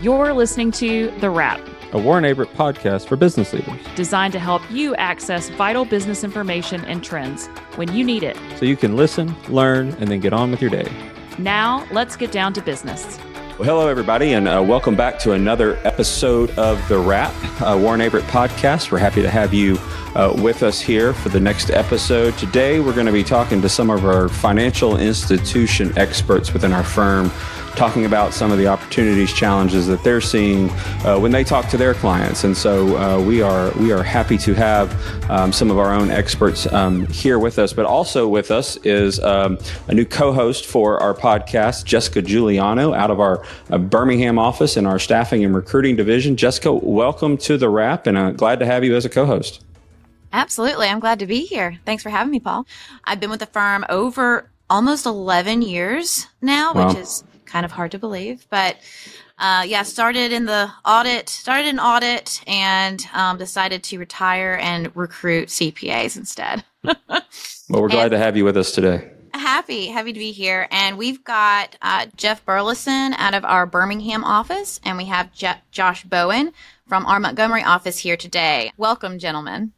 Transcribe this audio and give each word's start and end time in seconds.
You're 0.00 0.34
listening 0.34 0.70
to 0.72 1.10
The 1.20 1.30
Wrap, 1.30 1.60
a 1.92 1.98
Warren 1.98 2.24
Averett 2.24 2.52
podcast 2.54 3.06
for 3.06 3.16
business 3.16 3.52
leaders, 3.52 3.80
designed 3.94 4.32
to 4.32 4.38
help 4.38 4.62
you 4.70 4.94
access 4.96 5.48
vital 5.50 5.84
business 5.84 6.24
information 6.24 6.84
and 6.84 7.02
trends 7.02 7.46
when 7.76 7.92
you 7.94 8.04
need 8.04 8.22
it. 8.22 8.36
So 8.58 8.66
you 8.66 8.76
can 8.76 8.96
listen, 8.96 9.34
learn, 9.48 9.90
and 10.00 10.08
then 10.10 10.20
get 10.20 10.32
on 10.32 10.50
with 10.50 10.60
your 10.60 10.70
day. 10.70 10.90
Now, 11.38 11.86
let's 11.90 12.16
get 12.16 12.32
down 12.32 12.52
to 12.54 12.60
business. 12.60 13.18
Well, 13.56 13.68
hello, 13.68 13.88
everybody, 13.88 14.32
and 14.32 14.48
uh, 14.48 14.62
welcome 14.66 14.96
back 14.96 15.18
to 15.20 15.32
another 15.32 15.78
episode 15.84 16.50
of 16.58 16.86
The 16.88 16.98
Wrap, 16.98 17.32
uh, 17.62 17.78
Warren 17.80 18.00
Averett 18.00 18.22
podcast. 18.22 18.90
We're 18.90 18.98
happy 18.98 19.22
to 19.22 19.30
have 19.30 19.54
you 19.54 19.78
uh, 20.16 20.34
with 20.42 20.62
us 20.64 20.80
here 20.80 21.14
for 21.14 21.28
the 21.28 21.40
next 21.40 21.70
episode. 21.70 22.36
Today, 22.36 22.80
we're 22.80 22.94
going 22.94 23.06
to 23.06 23.12
be 23.12 23.24
talking 23.24 23.62
to 23.62 23.68
some 23.68 23.90
of 23.90 24.04
our 24.04 24.28
financial 24.28 24.96
institution 24.98 25.96
experts 25.96 26.52
within 26.52 26.72
our 26.72 26.84
firm 26.84 27.30
talking 27.76 28.04
about 28.04 28.32
some 28.32 28.52
of 28.52 28.58
the 28.58 28.66
opportunities, 28.66 29.32
challenges 29.32 29.86
that 29.86 30.02
they're 30.04 30.20
seeing 30.20 30.70
uh, 31.04 31.18
when 31.18 31.32
they 31.32 31.44
talk 31.44 31.68
to 31.68 31.76
their 31.76 31.94
clients. 31.94 32.44
And 32.44 32.56
so 32.56 32.96
uh, 32.96 33.20
we 33.20 33.42
are 33.42 33.70
we 33.72 33.92
are 33.92 34.02
happy 34.02 34.38
to 34.38 34.54
have 34.54 35.30
um, 35.30 35.52
some 35.52 35.70
of 35.70 35.78
our 35.78 35.92
own 35.92 36.10
experts 36.10 36.72
um, 36.72 37.06
here 37.06 37.38
with 37.38 37.58
us. 37.58 37.72
But 37.72 37.86
also 37.86 38.28
with 38.28 38.50
us 38.50 38.76
is 38.78 39.20
um, 39.20 39.58
a 39.88 39.94
new 39.94 40.04
co-host 40.04 40.66
for 40.66 41.00
our 41.00 41.14
podcast, 41.14 41.84
Jessica 41.84 42.22
Giuliano, 42.22 42.94
out 42.94 43.10
of 43.10 43.20
our 43.20 43.44
uh, 43.70 43.78
Birmingham 43.78 44.38
office 44.38 44.76
in 44.76 44.86
our 44.86 44.98
staffing 44.98 45.44
and 45.44 45.54
recruiting 45.54 45.96
division. 45.96 46.36
Jessica, 46.36 46.72
welcome 46.72 47.36
to 47.38 47.56
the 47.56 47.68
Wrap, 47.68 48.06
and 48.06 48.16
uh, 48.16 48.30
glad 48.30 48.58
to 48.60 48.66
have 48.66 48.84
you 48.84 48.94
as 48.96 49.04
a 49.04 49.10
co-host. 49.10 49.64
Absolutely. 50.32 50.88
I'm 50.88 50.98
glad 50.98 51.20
to 51.20 51.26
be 51.26 51.46
here. 51.46 51.78
Thanks 51.84 52.02
for 52.02 52.10
having 52.10 52.32
me, 52.32 52.40
Paul. 52.40 52.66
I've 53.04 53.20
been 53.20 53.30
with 53.30 53.38
the 53.38 53.46
firm 53.46 53.86
over 53.88 54.50
almost 54.68 55.06
11 55.06 55.62
years 55.62 56.26
now, 56.42 56.74
wow. 56.74 56.88
which 56.88 56.98
is 56.98 57.24
kind 57.54 57.64
of 57.64 57.70
hard 57.70 57.92
to 57.92 58.00
believe. 58.00 58.46
But 58.50 58.76
uh, 59.38 59.62
yeah, 59.64 59.84
started 59.84 60.32
in 60.32 60.44
the 60.44 60.68
audit, 60.84 61.28
started 61.28 61.68
in 61.68 61.78
audit, 61.78 62.42
and 62.48 63.00
um, 63.14 63.38
decided 63.38 63.84
to 63.84 63.98
retire 63.98 64.58
and 64.60 64.90
recruit 64.96 65.48
CPAs 65.48 66.16
instead. 66.16 66.64
well, 66.82 67.22
we're 67.68 67.88
glad 67.88 68.06
and 68.06 68.10
to 68.12 68.18
have 68.18 68.36
you 68.36 68.44
with 68.44 68.56
us 68.56 68.72
today. 68.72 69.08
Happy, 69.32 69.86
happy 69.86 70.12
to 70.12 70.18
be 70.18 70.32
here. 70.32 70.66
And 70.72 70.98
we've 70.98 71.22
got 71.22 71.76
uh, 71.80 72.06
Jeff 72.16 72.44
Burleson 72.44 73.14
out 73.14 73.34
of 73.34 73.44
our 73.44 73.66
Birmingham 73.66 74.24
office, 74.24 74.80
and 74.84 74.98
we 74.98 75.04
have 75.04 75.32
Je- 75.32 75.62
Josh 75.70 76.02
Bowen 76.02 76.52
from 76.88 77.06
our 77.06 77.20
Montgomery 77.20 77.62
office 77.62 77.98
here 77.98 78.16
today. 78.16 78.72
Welcome, 78.76 79.20
gentlemen. 79.20 79.72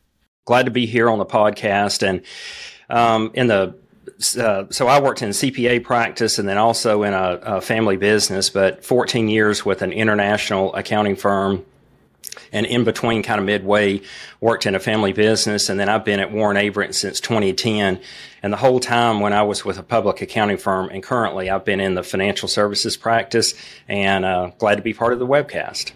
Glad 0.47 0.64
to 0.64 0.70
be 0.70 0.86
here 0.86 1.10
on 1.10 1.19
the 1.19 1.27
podcast. 1.27 2.02
And 2.06 2.22
um, 2.88 3.32
in 3.34 3.48
the 3.48 3.77
uh, 4.39 4.64
so 4.70 4.86
I 4.86 5.00
worked 5.00 5.20
in 5.22 5.31
CPA 5.31 5.84
practice 5.84 6.39
and 6.39 6.48
then 6.48 6.56
also 6.56 7.03
in 7.03 7.12
a, 7.12 7.39
a, 7.42 7.61
family 7.61 7.98
business, 7.98 8.48
but 8.48 8.83
14 8.83 9.28
years 9.28 9.64
with 9.64 9.83
an 9.83 9.92
international 9.92 10.75
accounting 10.75 11.17
firm. 11.17 11.64
And 12.53 12.64
in 12.64 12.84
between, 12.84 13.22
kind 13.22 13.41
of 13.41 13.47
midway, 13.47 14.00
worked 14.41 14.67
in 14.67 14.75
a 14.75 14.81
family 14.81 15.12
business. 15.12 15.69
And 15.69 15.78
then 15.78 15.89
I've 15.89 16.05
been 16.05 16.20
at 16.20 16.33
Warren 16.33 16.56
Averett 16.56 16.94
since 16.94 17.20
2010. 17.20 18.00
And 18.42 18.53
the 18.53 18.59
whole 18.59 18.81
time 18.81 19.20
when 19.20 19.33
I 19.33 19.42
was 19.42 19.64
with 19.64 19.78
a 19.78 19.83
public 19.83 20.22
accounting 20.22 20.56
firm, 20.56 20.89
and 20.91 21.03
currently 21.03 21.50
I've 21.50 21.64
been 21.64 21.81
in 21.81 21.94
the 21.94 22.03
financial 22.03 22.48
services 22.48 22.97
practice 22.97 23.55
and 23.89 24.25
uh, 24.25 24.53
glad 24.59 24.77
to 24.77 24.83
be 24.83 24.94
part 24.94 25.12
of 25.12 25.19
the 25.19 25.27
webcast. 25.27 25.92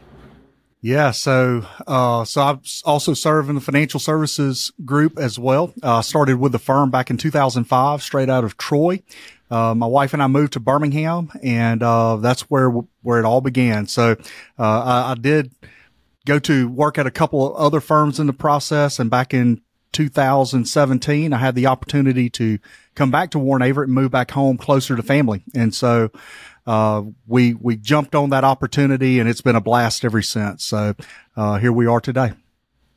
Yeah. 0.83 1.11
So, 1.11 1.67
uh, 1.87 2.25
so 2.25 2.41
I 2.41 2.59
also 2.85 3.13
serve 3.13 3.49
in 3.49 3.55
the 3.55 3.61
financial 3.61 4.01
services 4.01 4.73
group 4.85 5.19
as 5.19 5.39
well. 5.39 5.75
Uh, 5.83 6.01
started 6.01 6.41
with 6.41 6.53
the 6.53 6.59
firm 6.59 6.91
back 6.91 7.11
in 7.11 7.19
2005, 7.19 8.03
straight 8.03 8.31
out 8.31 8.45
of 8.45 8.57
Troy. 8.57 9.03
Uh, 9.51 9.75
my 9.75 9.87
wife 9.87 10.15
and 10.15 10.23
I 10.23 10.27
moved 10.27 10.55
to 10.55 10.61
Birmingham 10.61 11.31
and, 11.43 11.83
uh, 11.83 12.17
that's 12.17 12.43
where, 12.43 12.71
where 13.03 13.19
it 13.19 13.25
all 13.25 13.41
began. 13.41 13.87
So, 13.89 14.13
uh, 14.59 14.63
I, 14.63 15.11
I, 15.11 15.15
did 15.15 15.53
go 16.25 16.39
to 16.39 16.69
work 16.69 16.99
at 16.99 17.07
a 17.07 17.11
couple 17.11 17.47
of 17.47 17.57
other 17.57 17.81
firms 17.81 18.21
in 18.21 18.29
the 18.29 18.33
process. 18.33 19.01
And 19.01 19.11
back 19.11 19.35
in 19.35 19.61
2017, 19.93 21.33
I 21.33 21.39
had 21.39 21.57
the 21.57 21.67
opportunity 21.67 22.31
to 22.31 22.59
come 22.95 23.11
back 23.11 23.33
to 23.33 23.39
Warren 23.39 23.63
Averett 23.63 23.85
and 23.85 23.93
move 23.93 24.13
back 24.13 24.31
home 24.31 24.57
closer 24.57 24.95
to 24.95 25.03
family. 25.03 25.43
And 25.55 25.75
so, 25.75 26.11
uh, 26.71 27.03
we 27.27 27.55
we 27.55 27.75
jumped 27.75 28.15
on 28.15 28.31
that 28.31 28.45
opportunity, 28.45 29.19
and 29.19 29.29
it's 29.29 29.41
been 29.41 29.57
a 29.57 29.61
blast 29.61 30.05
ever 30.05 30.23
since. 30.23 30.65
So 30.65 30.95
uh, 31.37 31.59
here 31.59 31.73
we 31.73 31.87
are 31.87 32.01
today. 32.01 32.33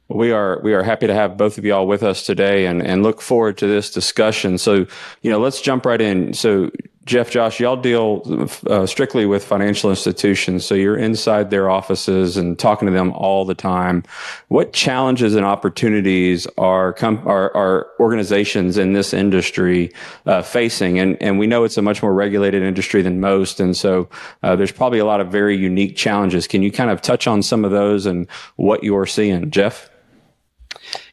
We 0.10 0.32
are 0.32 0.62
we 0.62 0.76
are 0.76 0.84
happy 0.84 1.08
to 1.08 1.14
have 1.16 1.38
both 1.38 1.58
of 1.58 1.66
y'all 1.66 1.88
with 1.88 2.04
us 2.04 2.24
today, 2.24 2.68
and 2.68 2.86
and 2.86 3.02
look 3.02 3.20
forward 3.20 3.58
to 3.58 3.68
this 3.68 3.90
discussion. 3.90 4.60
So 4.60 4.86
you 5.24 5.32
know, 5.32 5.40
let's 5.40 5.60
jump 5.60 5.88
right 5.88 6.00
in. 6.00 6.36
So 6.36 6.70
Jeff, 7.06 7.30
Josh, 7.30 7.60
y'all 7.60 7.76
deal 7.76 8.50
uh, 8.68 8.86
strictly 8.86 9.26
with 9.26 9.44
financial 9.44 9.90
institutions, 9.90 10.66
so 10.66 10.74
you're 10.74 10.96
inside 10.96 11.50
their 11.50 11.70
offices 11.70 12.38
and 12.38 12.58
talking 12.58 12.86
to 12.86 12.94
them 12.94 13.12
all 13.12 13.44
the 13.44 13.56
time. 13.56 14.04
What 14.48 14.72
challenges 14.72 15.36
and 15.36 15.46
opportunities 15.46 16.48
are 16.58 16.94
com- 16.94 17.28
are, 17.28 17.54
are, 17.56 17.88
organizations 18.00 18.78
in 18.78 18.94
this 18.94 19.14
industry 19.14 19.92
uh, 20.26 20.42
facing? 20.44 20.98
And 20.98 21.22
and 21.22 21.40
we 21.40 21.48
know 21.48 21.66
it's 21.66 21.78
a 21.78 21.82
much 21.82 22.02
more 22.02 22.14
regulated 22.14 22.64
industry 22.64 23.02
than 23.02 23.20
most, 23.20 23.60
and 23.60 23.76
so 23.76 24.08
uh, 24.42 24.56
there's 24.56 24.72
probably 24.72 25.00
a 25.00 25.06
lot 25.06 25.20
of 25.20 25.28
very 25.30 25.58
unique 25.58 25.98
challenges. 25.98 26.48
Can 26.48 26.64
you 26.64 26.72
kind 26.72 26.90
of 26.90 27.02
touch 27.02 27.28
on 27.28 27.44
some 27.44 27.66
of 27.66 27.72
those 27.72 28.06
and 28.06 28.30
what 28.56 28.84
you're 28.84 29.06
seeing, 29.06 29.52
Jeff? 29.52 29.90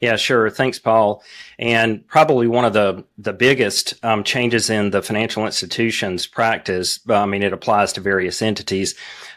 Yeah, 0.01 0.17
sure. 0.17 0.51
Thanks, 0.51 0.79
Paul. 0.79 1.23
And 1.59 2.07
probably 2.07 2.47
one 2.47 2.65
of 2.65 2.73
the 2.73 3.05
the 3.19 3.33
biggest 3.33 3.95
um, 4.05 4.25
changes 4.25 4.71
in 4.71 4.91
the 4.91 5.03
financial 5.03 5.45
institutions 5.47 6.27
practice. 6.27 7.01
I 7.09 7.27
mean, 7.27 7.43
it 7.43 7.53
applies 7.53 7.93
to 7.95 8.01
various 8.01 8.43
entities, 8.43 8.95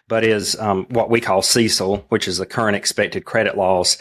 but 0.08 0.24
is 0.24 0.58
um, 0.60 0.86
what 0.90 1.10
we 1.10 1.22
call 1.22 1.42
CECL, 1.42 2.04
which 2.10 2.28
is 2.28 2.38
the 2.38 2.46
current 2.46 2.76
expected 2.76 3.26
credit 3.26 3.58
loss. 3.58 3.98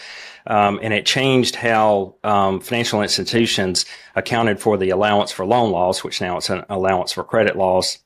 Um, 0.46 0.80
and 0.82 0.92
it 0.92 1.06
changed 1.06 1.54
how 1.54 2.16
um, 2.24 2.60
financial 2.60 3.00
institutions 3.00 3.86
accounted 4.16 4.60
for 4.60 4.76
the 4.76 4.90
allowance 4.90 5.30
for 5.30 5.46
loan 5.46 5.70
loss, 5.70 6.02
which 6.02 6.20
now 6.20 6.36
it's 6.36 6.50
an 6.50 6.64
allowance 6.68 7.12
for 7.12 7.22
credit 7.22 7.56
loss. 7.56 7.98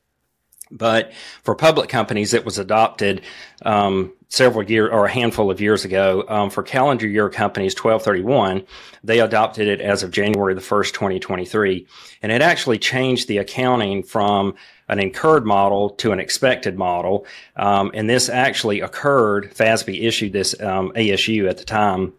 But 0.71 1.13
for 1.43 1.55
public 1.55 1.89
companies, 1.89 2.35
it 2.35 2.45
was 2.45 2.59
adopted 2.59 3.23
um, 3.65 4.13
several 4.29 4.69
years 4.69 4.91
or 4.93 5.07
a 5.07 5.11
handful 5.11 5.51
of 5.51 5.61
years 5.61 5.85
ago. 5.85 6.25
Um, 6.29 6.51
for 6.51 6.63
calendar 6.63 7.07
year 7.07 7.29
companies, 7.29 7.75
1231, 7.75 8.67
they 9.05 9.21
adopted 9.21 9.69
it 9.69 9.81
as 9.81 10.03
of 10.03 10.11
January 10.11 10.55
the 10.55 10.61
1st, 10.61 10.93
2023. 10.93 11.87
And 12.23 12.33
it 12.33 12.43
actually 12.43 12.79
changed 12.79 13.29
the 13.29 13.39
accounting 13.39 14.03
from 14.03 14.55
an 14.89 14.99
incurred 14.99 15.45
model 15.45 15.91
to 15.91 16.13
an 16.13 16.21
expected 16.21 16.77
model. 16.77 17.27
Um, 17.57 17.91
and 17.95 18.09
this 18.09 18.29
actually 18.29 18.81
occurred, 18.81 19.55
FASB 19.55 20.03
issued 20.05 20.33
this 20.33 20.61
um, 20.61 20.93
ASU 20.97 21.49
at 21.49 21.59
the 21.59 21.65
time 21.65 22.13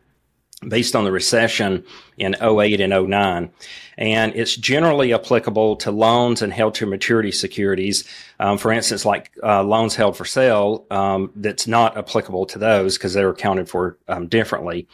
based 0.68 0.96
on 0.96 1.04
the 1.04 1.12
recession 1.12 1.84
in 2.18 2.36
08 2.42 2.82
and 2.82 3.10
09. 3.10 3.52
And 4.00 4.36
it's 4.36 4.56
generally 4.56 5.14
applicable 5.14 5.76
to 5.78 5.92
loans 5.92 6.42
and 6.42 6.52
held 6.52 6.76
to 6.76 6.86
maturity 6.86 7.32
securities. 7.32 8.06
Um, 8.40 8.58
for 8.58 8.72
instance, 8.72 9.06
like 9.06 9.32
uh, 9.44 9.64
loans 9.64 9.96
held 9.96 10.18
for 10.18 10.26
sale, 10.26 10.86
um, 10.90 11.32
that's 11.36 11.68
not 11.68 11.96
applicable 11.96 12.48
to 12.48 12.60
those 12.60 12.98
because 12.98 13.14
they're 13.14 13.30
accounted 13.30 13.70
for 13.70 13.98
um, 14.08 14.28
differently. 14.28 14.88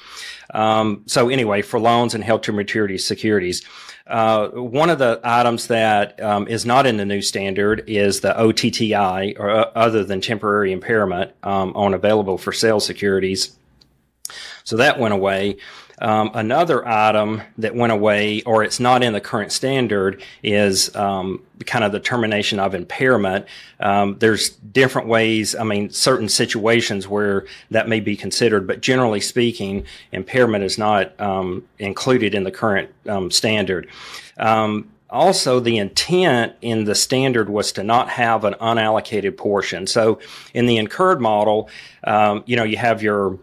Um, 0.54 1.04
so 1.06 1.30
anyway, 1.30 1.62
for 1.62 1.80
loans 1.80 2.14
and 2.14 2.24
held 2.24 2.44
to 2.44 2.54
maturity 2.54 2.98
securities, 2.98 3.66
uh, 4.08 4.50
one 4.50 4.90
of 4.90 5.00
the 5.00 5.22
items 5.24 5.68
that 5.68 6.22
um, 6.22 6.48
is 6.50 6.66
not 6.66 6.86
in 6.86 6.98
the 6.98 7.06
new 7.06 7.22
standard 7.22 7.84
is 7.88 8.20
the 8.20 8.34
OTTI, 8.34 9.40
or 9.40 9.50
uh, 9.50 9.72
other 9.76 10.04
than 10.04 10.20
temporary 10.20 10.74
impairment 10.74 11.32
um, 11.44 11.74
on 11.76 11.94
available 11.94 12.38
for 12.38 12.52
sale 12.52 12.82
securities. 12.82 13.58
So 14.64 14.78
that 14.78 15.00
went 15.00 15.14
away. 15.14 15.58
Um, 16.00 16.32
another 16.34 16.86
item 16.88 17.42
that 17.58 17.76
went 17.76 17.94
away, 17.94 18.42
or 18.42 18.64
it's 18.64 18.80
not 18.80 19.04
in 19.04 19.14
the 19.14 19.22
current 19.22 19.52
standard, 19.52 20.22
is 20.42 20.94
um, 20.96 21.42
kind 21.66 21.86
of 21.86 21.92
the 21.92 22.00
termination 22.00 22.60
of 22.60 22.76
impairment. 22.76 23.46
Um, 23.80 24.18
there's 24.20 24.50
different 24.50 25.08
ways, 25.08 25.56
I 25.56 25.64
mean, 25.64 25.90
certain 25.92 26.30
situations 26.30 27.08
where 27.08 27.46
that 27.72 27.88
may 27.88 28.00
be 28.00 28.18
considered, 28.18 28.68
but 28.68 28.82
generally 28.82 29.22
speaking, 29.22 29.86
impairment 30.12 30.64
is 30.64 30.78
not 30.78 31.20
um, 31.22 31.66
included 31.80 32.34
in 32.34 32.44
the 32.44 32.52
current 32.52 32.90
um, 33.08 33.32
standard. 33.32 33.88
Um, 34.38 34.90
also, 35.10 35.60
the 35.60 35.78
intent 35.78 36.54
in 36.62 36.86
the 36.86 36.96
standard 36.96 37.48
was 37.48 37.72
to 37.74 37.84
not 37.84 38.10
have 38.10 38.44
an 38.46 38.56
unallocated 38.56 39.38
portion. 39.38 39.86
So, 39.86 40.20
in 40.56 40.66
the 40.66 40.78
incurred 40.78 41.22
model, 41.22 41.70
you 42.04 42.56
know, 42.56 42.64
you 42.64 42.78
have 42.78 43.04
your 43.04 43.38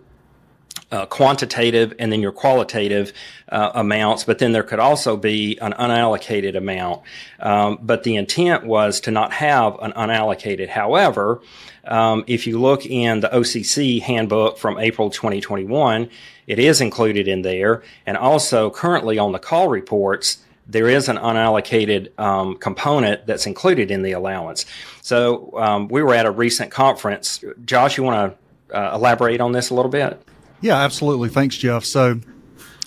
uh, 0.92 1.06
quantitative 1.06 1.94
and 1.98 2.12
then 2.12 2.20
your 2.20 2.32
qualitative 2.32 3.12
uh, 3.48 3.70
amounts, 3.74 4.24
but 4.24 4.38
then 4.38 4.52
there 4.52 4.62
could 4.62 4.78
also 4.78 5.16
be 5.16 5.58
an 5.58 5.72
unallocated 5.72 6.56
amount. 6.56 7.02
Um, 7.38 7.78
but 7.82 8.02
the 8.02 8.16
intent 8.16 8.64
was 8.64 9.00
to 9.00 9.10
not 9.10 9.32
have 9.32 9.78
an 9.80 9.92
unallocated. 9.92 10.68
However, 10.68 11.40
um, 11.84 12.24
if 12.26 12.46
you 12.46 12.58
look 12.58 12.84
in 12.86 13.20
the 13.20 13.28
OCC 13.28 14.02
handbook 14.02 14.58
from 14.58 14.78
April 14.78 15.10
2021, 15.10 16.08
it 16.46 16.58
is 16.58 16.80
included 16.80 17.28
in 17.28 17.42
there. 17.42 17.82
And 18.06 18.16
also 18.16 18.70
currently 18.70 19.18
on 19.18 19.32
the 19.32 19.38
call 19.38 19.68
reports, 19.68 20.38
there 20.66 20.88
is 20.88 21.08
an 21.08 21.16
unallocated 21.16 22.16
um, 22.18 22.56
component 22.56 23.26
that's 23.26 23.46
included 23.46 23.90
in 23.90 24.02
the 24.02 24.12
allowance. 24.12 24.66
So 25.02 25.56
um, 25.58 25.88
we 25.88 26.02
were 26.02 26.14
at 26.14 26.26
a 26.26 26.30
recent 26.30 26.70
conference. 26.70 27.42
Josh, 27.64 27.96
you 27.96 28.04
want 28.04 28.36
to 28.70 28.76
uh, 28.76 28.94
elaborate 28.94 29.40
on 29.40 29.52
this 29.52 29.70
a 29.70 29.74
little 29.74 29.90
bit? 29.90 30.22
Yeah, 30.60 30.76
absolutely. 30.76 31.28
Thanks, 31.28 31.56
Jeff. 31.56 31.84
So, 31.84 32.20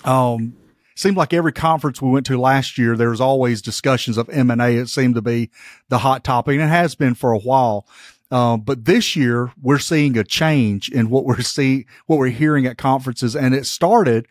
um, 0.04 0.56
seemed 0.94 1.16
like 1.16 1.32
every 1.32 1.52
conference 1.52 2.00
we 2.00 2.10
went 2.10 2.26
to 2.26 2.40
last 2.40 2.78
year, 2.78 2.96
there 2.96 3.10
was 3.10 3.20
always 3.20 3.60
discussions 3.62 4.16
of 4.16 4.28
M 4.28 4.50
and 4.50 4.60
A. 4.60 4.76
It 4.76 4.88
seemed 4.88 5.16
to 5.16 5.22
be 5.22 5.50
the 5.88 5.98
hot 5.98 6.24
topic, 6.24 6.54
and 6.54 6.62
it 6.62 6.68
has 6.68 6.94
been 6.94 7.14
for 7.14 7.32
a 7.32 7.38
while. 7.38 7.86
Uh, 8.30 8.56
but 8.56 8.84
this 8.84 9.16
year 9.16 9.52
we're 9.60 9.78
seeing 9.78 10.16
a 10.16 10.24
change 10.24 10.88
in 10.88 11.10
what 11.10 11.24
we're 11.24 11.40
seeing, 11.40 11.84
what 12.06 12.18
we're 12.18 12.28
hearing 12.28 12.66
at 12.66 12.78
conferences, 12.78 13.36
and 13.36 13.54
it 13.54 13.66
started 13.66 14.26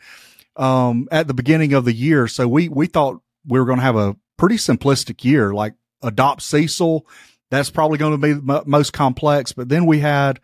um, 0.55 1.07
at 1.11 1.27
the 1.27 1.33
beginning 1.33 1.73
of 1.73 1.85
the 1.85 1.93
year. 1.93 2.27
So 2.27 2.47
we 2.47 2.69
we 2.69 2.87
thought 2.87 3.21
we 3.45 3.59
were 3.59 3.65
going 3.65 3.79
to 3.79 3.83
have 3.83 3.95
a 3.95 4.15
pretty 4.37 4.55
simplistic 4.55 5.23
year, 5.23 5.53
like 5.53 5.73
adopt 6.01 6.41
CECL. 6.41 7.01
That's 7.49 7.69
probably 7.69 7.97
going 7.97 8.13
to 8.13 8.17
be 8.17 8.33
the 8.33 8.63
most 8.65 8.93
complex. 8.93 9.51
But 9.53 9.69
then 9.69 9.85
we 9.85 9.99
had 9.99 10.39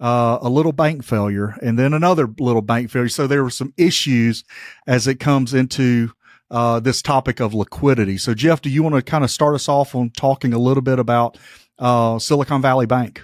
uh, 0.00 0.38
a 0.40 0.48
little 0.48 0.72
bank 0.72 1.04
failure 1.04 1.56
and 1.62 1.78
then 1.78 1.92
another 1.92 2.28
little 2.38 2.62
bank 2.62 2.90
failure. 2.90 3.08
So 3.08 3.26
there 3.26 3.42
were 3.42 3.50
some 3.50 3.72
issues 3.76 4.44
as 4.86 5.06
it 5.06 5.20
comes 5.20 5.54
into 5.54 6.12
uh, 6.50 6.80
this 6.80 7.02
topic 7.02 7.40
of 7.40 7.54
liquidity. 7.54 8.16
So 8.18 8.34
Jeff, 8.34 8.60
do 8.60 8.70
you 8.70 8.82
want 8.82 8.94
to 8.94 9.02
kind 9.02 9.24
of 9.24 9.30
start 9.30 9.54
us 9.54 9.68
off 9.68 9.94
on 9.94 10.10
talking 10.10 10.52
a 10.52 10.58
little 10.58 10.82
bit 10.82 10.98
about 10.98 11.38
uh, 11.78 12.18
Silicon 12.18 12.62
Valley 12.62 12.86
Bank? 12.86 13.22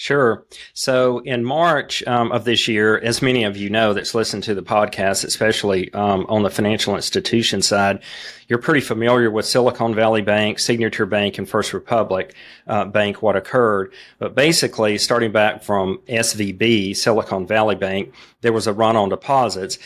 Sure. 0.00 0.46
So 0.74 1.18
in 1.24 1.44
March 1.44 2.06
um, 2.06 2.30
of 2.30 2.44
this 2.44 2.68
year, 2.68 2.98
as 2.98 3.20
many 3.20 3.42
of 3.42 3.56
you 3.56 3.68
know 3.68 3.92
that's 3.92 4.14
listened 4.14 4.44
to 4.44 4.54
the 4.54 4.62
podcast, 4.62 5.24
especially 5.24 5.92
um, 5.92 6.24
on 6.28 6.44
the 6.44 6.50
financial 6.50 6.94
institution 6.94 7.62
side, 7.62 8.00
you're 8.46 8.60
pretty 8.60 8.80
familiar 8.80 9.28
with 9.28 9.44
Silicon 9.44 9.96
Valley 9.96 10.22
Bank, 10.22 10.60
Signature 10.60 11.04
Bank, 11.04 11.36
and 11.36 11.48
First 11.48 11.74
Republic 11.74 12.32
uh, 12.68 12.84
Bank, 12.84 13.22
what 13.22 13.34
occurred. 13.34 13.92
But 14.20 14.36
basically, 14.36 14.98
starting 14.98 15.32
back 15.32 15.64
from 15.64 15.98
SVB, 16.08 16.94
Silicon 16.94 17.44
Valley 17.48 17.74
Bank, 17.74 18.14
there 18.42 18.52
was 18.52 18.68
a 18.68 18.72
run 18.72 18.94
on 18.94 19.08
deposits. 19.08 19.80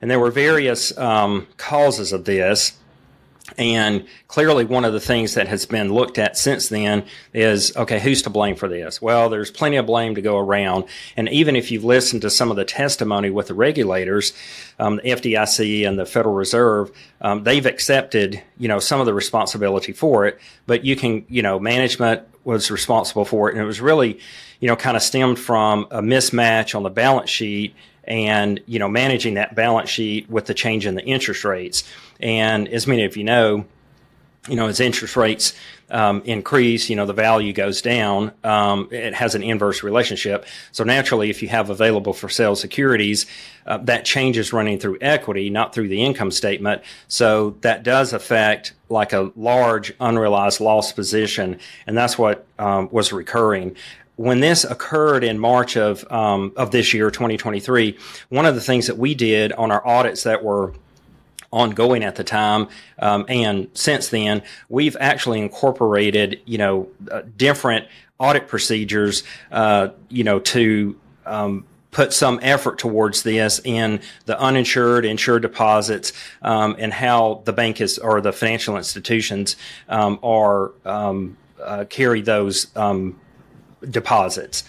And 0.00 0.10
there 0.10 0.18
were 0.18 0.30
various 0.30 0.96
um, 0.96 1.46
causes 1.58 2.14
of 2.14 2.24
this. 2.24 2.72
And 3.56 4.06
clearly, 4.26 4.64
one 4.64 4.84
of 4.84 4.92
the 4.92 5.00
things 5.00 5.34
that 5.34 5.48
has 5.48 5.64
been 5.64 5.92
looked 5.92 6.18
at 6.18 6.36
since 6.36 6.68
then 6.68 7.04
is 7.32 7.74
okay, 7.76 7.98
who's 7.98 8.22
to 8.22 8.30
blame 8.30 8.56
for 8.56 8.68
this? 8.68 9.00
Well, 9.00 9.28
there's 9.28 9.50
plenty 9.50 9.76
of 9.76 9.86
blame 9.86 10.14
to 10.16 10.22
go 10.22 10.36
around. 10.36 10.84
And 11.16 11.28
even 11.30 11.56
if 11.56 11.70
you've 11.70 11.84
listened 11.84 12.22
to 12.22 12.30
some 12.30 12.50
of 12.50 12.56
the 12.56 12.64
testimony 12.64 13.30
with 13.30 13.48
the 13.48 13.54
regulators, 13.54 14.32
um, 14.78 14.96
the 14.96 15.02
FDIC 15.02 15.88
and 15.88 15.98
the 15.98 16.06
Federal 16.06 16.34
Reserve, 16.34 16.92
um, 17.20 17.44
they've 17.44 17.66
accepted, 17.66 18.42
you 18.58 18.68
know, 18.68 18.78
some 18.78 19.00
of 19.00 19.06
the 19.06 19.14
responsibility 19.14 19.92
for 19.92 20.26
it. 20.26 20.38
But 20.66 20.84
you 20.84 20.94
can, 20.94 21.24
you 21.28 21.42
know, 21.42 21.58
management 21.58 22.22
was 22.44 22.70
responsible 22.70 23.24
for 23.24 23.48
it. 23.48 23.54
And 23.54 23.62
it 23.62 23.66
was 23.66 23.80
really, 23.80 24.20
you 24.60 24.68
know, 24.68 24.76
kind 24.76 24.96
of 24.96 25.02
stemmed 25.02 25.38
from 25.38 25.86
a 25.90 26.02
mismatch 26.02 26.74
on 26.74 26.82
the 26.82 26.90
balance 26.90 27.30
sheet 27.30 27.74
and 28.08 28.60
you 28.66 28.78
know 28.78 28.88
managing 28.88 29.34
that 29.34 29.54
balance 29.54 29.90
sheet 29.90 30.28
with 30.28 30.46
the 30.46 30.54
change 30.54 30.86
in 30.86 30.96
the 30.96 31.04
interest 31.04 31.44
rates. 31.44 31.84
And 32.18 32.66
as 32.68 32.86
many 32.86 33.04
of 33.04 33.16
you 33.16 33.22
know, 33.22 33.66
you 34.48 34.56
know 34.56 34.66
as 34.66 34.80
interest 34.80 35.14
rates 35.14 35.52
um, 35.90 36.22
increase, 36.24 36.88
you 36.88 36.96
know 36.96 37.06
the 37.06 37.12
value 37.12 37.52
goes 37.52 37.82
down. 37.82 38.32
Um, 38.42 38.88
it 38.90 39.14
has 39.14 39.34
an 39.34 39.42
inverse 39.42 39.82
relationship. 39.82 40.46
So 40.72 40.84
naturally, 40.84 41.28
if 41.28 41.42
you 41.42 41.48
have 41.48 41.70
available 41.70 42.14
for 42.14 42.30
sale 42.30 42.56
securities, 42.56 43.26
uh, 43.66 43.76
that 43.78 44.06
changes 44.06 44.52
running 44.52 44.78
through 44.78 44.98
equity, 45.02 45.50
not 45.50 45.74
through 45.74 45.88
the 45.88 46.02
income 46.02 46.30
statement. 46.30 46.82
So 47.08 47.56
that 47.60 47.82
does 47.82 48.14
affect 48.14 48.72
like 48.88 49.12
a 49.12 49.30
large 49.36 49.92
unrealized 50.00 50.60
loss 50.60 50.92
position, 50.92 51.60
and 51.86 51.96
that's 51.96 52.16
what 52.16 52.46
um, 52.58 52.88
was 52.90 53.12
recurring 53.12 53.76
when 54.18 54.40
this 54.40 54.64
occurred 54.64 55.24
in 55.24 55.38
March 55.38 55.76
of 55.76 56.04
um, 56.12 56.52
of 56.56 56.70
this 56.70 56.92
year, 56.92 57.10
2023, 57.10 57.96
one 58.28 58.46
of 58.46 58.54
the 58.54 58.60
things 58.60 58.88
that 58.88 58.98
we 58.98 59.14
did 59.14 59.52
on 59.52 59.70
our 59.70 59.86
audits 59.86 60.24
that 60.24 60.42
were 60.42 60.74
ongoing 61.50 62.04
at 62.04 62.16
the 62.16 62.24
time 62.24 62.68
um, 62.98 63.24
and 63.26 63.68
since 63.72 64.08
then, 64.08 64.42
we've 64.68 64.96
actually 65.00 65.40
incorporated 65.40 66.40
you 66.44 66.58
know 66.58 66.88
uh, 67.10 67.22
different 67.36 67.86
audit 68.18 68.48
procedures, 68.48 69.22
uh, 69.52 69.88
you 70.08 70.24
know, 70.24 70.40
to 70.40 70.98
um, 71.24 71.64
put 71.90 72.12
some 72.12 72.38
effort 72.42 72.78
towards 72.78 73.22
this 73.22 73.60
in 73.64 74.00
the 74.26 74.38
uninsured, 74.40 75.04
insured 75.04 75.42
deposits, 75.42 76.12
um, 76.42 76.76
and 76.78 76.92
how 76.92 77.42
the 77.44 77.52
bank 77.52 77.80
is 77.80 77.98
or 77.98 78.20
the 78.20 78.32
financial 78.32 78.76
institutions 78.76 79.56
um, 79.88 80.18
are 80.22 80.72
um, 80.84 81.36
uh, 81.62 81.84
carry 81.88 82.20
those 82.20 82.66
um, 82.76 83.18
deposits. 83.90 84.64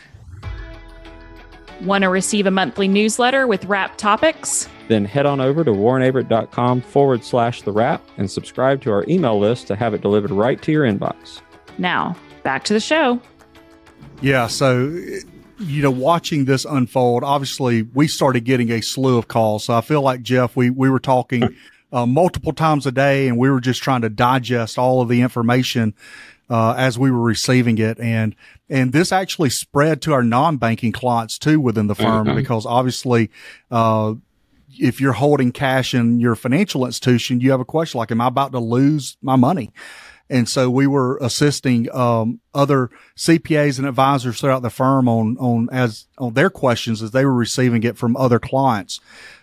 Want 1.81 2.01
to 2.01 2.09
receive 2.09 2.45
a 2.45 2.51
monthly 2.51 2.87
newsletter 2.87 3.47
with 3.47 3.63
wrap 3.65 3.97
topics? 3.97 4.67
Then 4.89 5.05
head 5.05 5.25
on 5.25 5.39
over 5.39 5.63
to 5.63 5.71
warrenaverett.com 5.71 6.81
forward 6.81 7.23
slash 7.23 7.61
the 7.61 7.71
wrap 7.71 8.03
and 8.17 8.29
subscribe 8.29 8.81
to 8.81 8.91
our 8.91 9.05
email 9.07 9.39
list 9.39 9.67
to 9.67 9.75
have 9.75 9.93
it 9.93 10.01
delivered 10.01 10.31
right 10.31 10.61
to 10.63 10.71
your 10.71 10.83
inbox. 10.83 11.41
Now, 11.77 12.15
back 12.43 12.63
to 12.65 12.73
the 12.73 12.79
show. 12.79 13.21
Yeah. 14.21 14.47
So, 14.47 14.89
you 15.59 15.81
know, 15.81 15.91
watching 15.91 16.45
this 16.45 16.65
unfold, 16.65 17.23
obviously 17.23 17.83
we 17.83 18.07
started 18.07 18.43
getting 18.43 18.71
a 18.71 18.81
slew 18.81 19.17
of 19.17 19.27
calls. 19.27 19.63
So 19.63 19.73
I 19.73 19.81
feel 19.81 20.01
like 20.01 20.21
Jeff, 20.21 20.55
we, 20.57 20.69
we 20.69 20.89
were 20.89 20.99
talking 20.99 21.55
uh, 21.93 22.05
multiple 22.05 22.51
times 22.51 22.85
a 22.85 22.91
day 22.91 23.27
and 23.27 23.37
we 23.37 23.49
were 23.49 23.61
just 23.61 23.81
trying 23.81 24.01
to 24.01 24.09
digest 24.09 24.77
all 24.77 25.01
of 25.01 25.07
the 25.07 25.21
information 25.21 25.93
uh, 26.49 26.73
as 26.77 26.97
we 26.97 27.11
were 27.11 27.21
receiving 27.21 27.77
it. 27.77 27.99
And, 27.99 28.35
and 28.69 28.91
this 28.91 29.11
actually 29.11 29.49
spread 29.49 30.01
to 30.03 30.13
our 30.13 30.23
non-banking 30.23 30.91
clients 30.91 31.37
too 31.37 31.59
within 31.59 31.87
the 31.87 31.95
firm 31.95 32.27
mm-hmm. 32.27 32.35
because 32.35 32.65
obviously, 32.65 33.29
uh, 33.71 34.15
if 34.77 35.01
you're 35.01 35.13
holding 35.13 35.51
cash 35.51 35.93
in 35.93 36.19
your 36.19 36.35
financial 36.35 36.85
institution, 36.85 37.41
you 37.41 37.51
have 37.51 37.59
a 37.59 37.65
question 37.65 37.97
like, 37.97 38.11
am 38.11 38.21
I 38.21 38.27
about 38.27 38.51
to 38.51 38.59
lose 38.59 39.17
my 39.21 39.35
money? 39.35 39.71
And 40.29 40.47
so 40.47 40.69
we 40.69 40.85
were 40.85 41.17
assisting, 41.21 41.93
um, 41.93 42.39
other 42.53 42.91
CPAs 43.17 43.79
and 43.79 43.87
advisors 43.87 44.39
throughout 44.39 44.61
the 44.61 44.69
firm 44.69 45.07
on, 45.07 45.37
on 45.37 45.69
as, 45.71 46.07
on 46.19 46.35
their 46.35 46.51
questions 46.51 47.01
as 47.01 47.11
they 47.11 47.25
were 47.25 47.33
receiving 47.33 47.83
it 47.83 47.97
from 47.97 48.15
other 48.15 48.37
clients. 48.37 48.99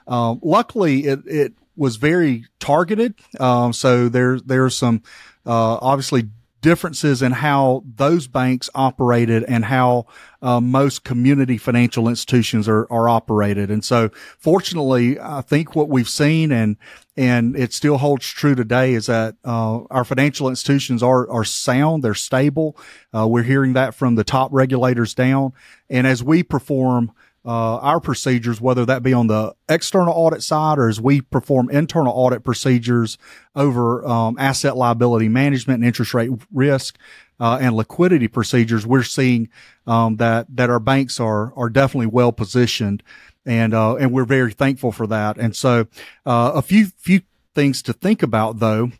Um, 0.06 0.38
luckily 0.44 1.06
it, 1.06 1.20
it 1.26 1.54
was 1.76 1.96
very 1.96 2.46
targeted. 2.60 3.14
Um, 3.40 3.72
so 3.72 4.08
there, 4.08 4.38
there's 4.38 4.76
some, 4.76 5.02
uh, 5.44 5.78
obviously 5.82 6.28
differences 6.60 7.22
in 7.22 7.32
how 7.32 7.84
those 7.96 8.26
banks 8.26 8.68
operated 8.74 9.44
and 9.44 9.64
how 9.64 10.06
uh, 10.42 10.60
most 10.60 11.04
community 11.04 11.58
financial 11.58 12.08
institutions 12.08 12.68
are, 12.68 12.90
are 12.90 13.08
operated. 13.08 13.70
And 13.70 13.84
so 13.84 14.10
fortunately, 14.38 15.18
I 15.20 15.42
think 15.42 15.76
what 15.76 15.88
we've 15.88 16.08
seen 16.08 16.52
and, 16.52 16.76
and 17.16 17.56
it 17.56 17.72
still 17.72 17.98
holds 17.98 18.26
true 18.26 18.54
today 18.54 18.94
is 18.94 19.06
that, 19.06 19.36
uh, 19.44 19.84
our 19.90 20.04
financial 20.04 20.48
institutions 20.48 21.02
are, 21.02 21.28
are 21.30 21.44
sound. 21.44 22.02
They're 22.02 22.14
stable. 22.14 22.76
Uh, 23.14 23.26
we're 23.26 23.42
hearing 23.42 23.74
that 23.74 23.94
from 23.94 24.14
the 24.14 24.24
top 24.24 24.50
regulators 24.52 25.14
down. 25.14 25.52
And 25.88 26.06
as 26.06 26.22
we 26.22 26.42
perform, 26.42 27.12
uh, 27.46 27.76
our 27.76 28.00
procedures, 28.00 28.60
whether 28.60 28.84
that 28.84 29.04
be 29.04 29.12
on 29.12 29.28
the 29.28 29.54
external 29.68 30.12
audit 30.12 30.42
side 30.42 30.78
or 30.78 30.88
as 30.88 31.00
we 31.00 31.20
perform 31.20 31.70
internal 31.70 32.12
audit 32.12 32.42
procedures 32.42 33.18
over 33.54 34.04
um, 34.06 34.36
asset 34.36 34.76
liability 34.76 35.28
management 35.28 35.78
and 35.78 35.86
interest 35.86 36.12
rate 36.12 36.30
risk 36.52 36.98
uh, 37.38 37.58
and 37.60 37.76
liquidity 37.76 38.26
procedures, 38.26 38.84
we're 38.84 39.04
seeing 39.04 39.48
um, 39.86 40.16
that 40.16 40.46
that 40.56 40.70
our 40.70 40.80
banks 40.80 41.20
are 41.20 41.52
are 41.54 41.70
definitely 41.70 42.06
well 42.06 42.32
positioned, 42.32 43.02
and 43.44 43.72
uh, 43.72 43.94
and 43.94 44.10
we're 44.10 44.24
very 44.24 44.52
thankful 44.52 44.90
for 44.90 45.06
that. 45.06 45.38
And 45.38 45.54
so, 45.54 45.86
uh, 46.24 46.52
a 46.54 46.62
few 46.62 46.86
few 46.98 47.20
things 47.54 47.80
to 47.82 47.92
think 47.92 48.22
about 48.22 48.58
though 48.58 48.90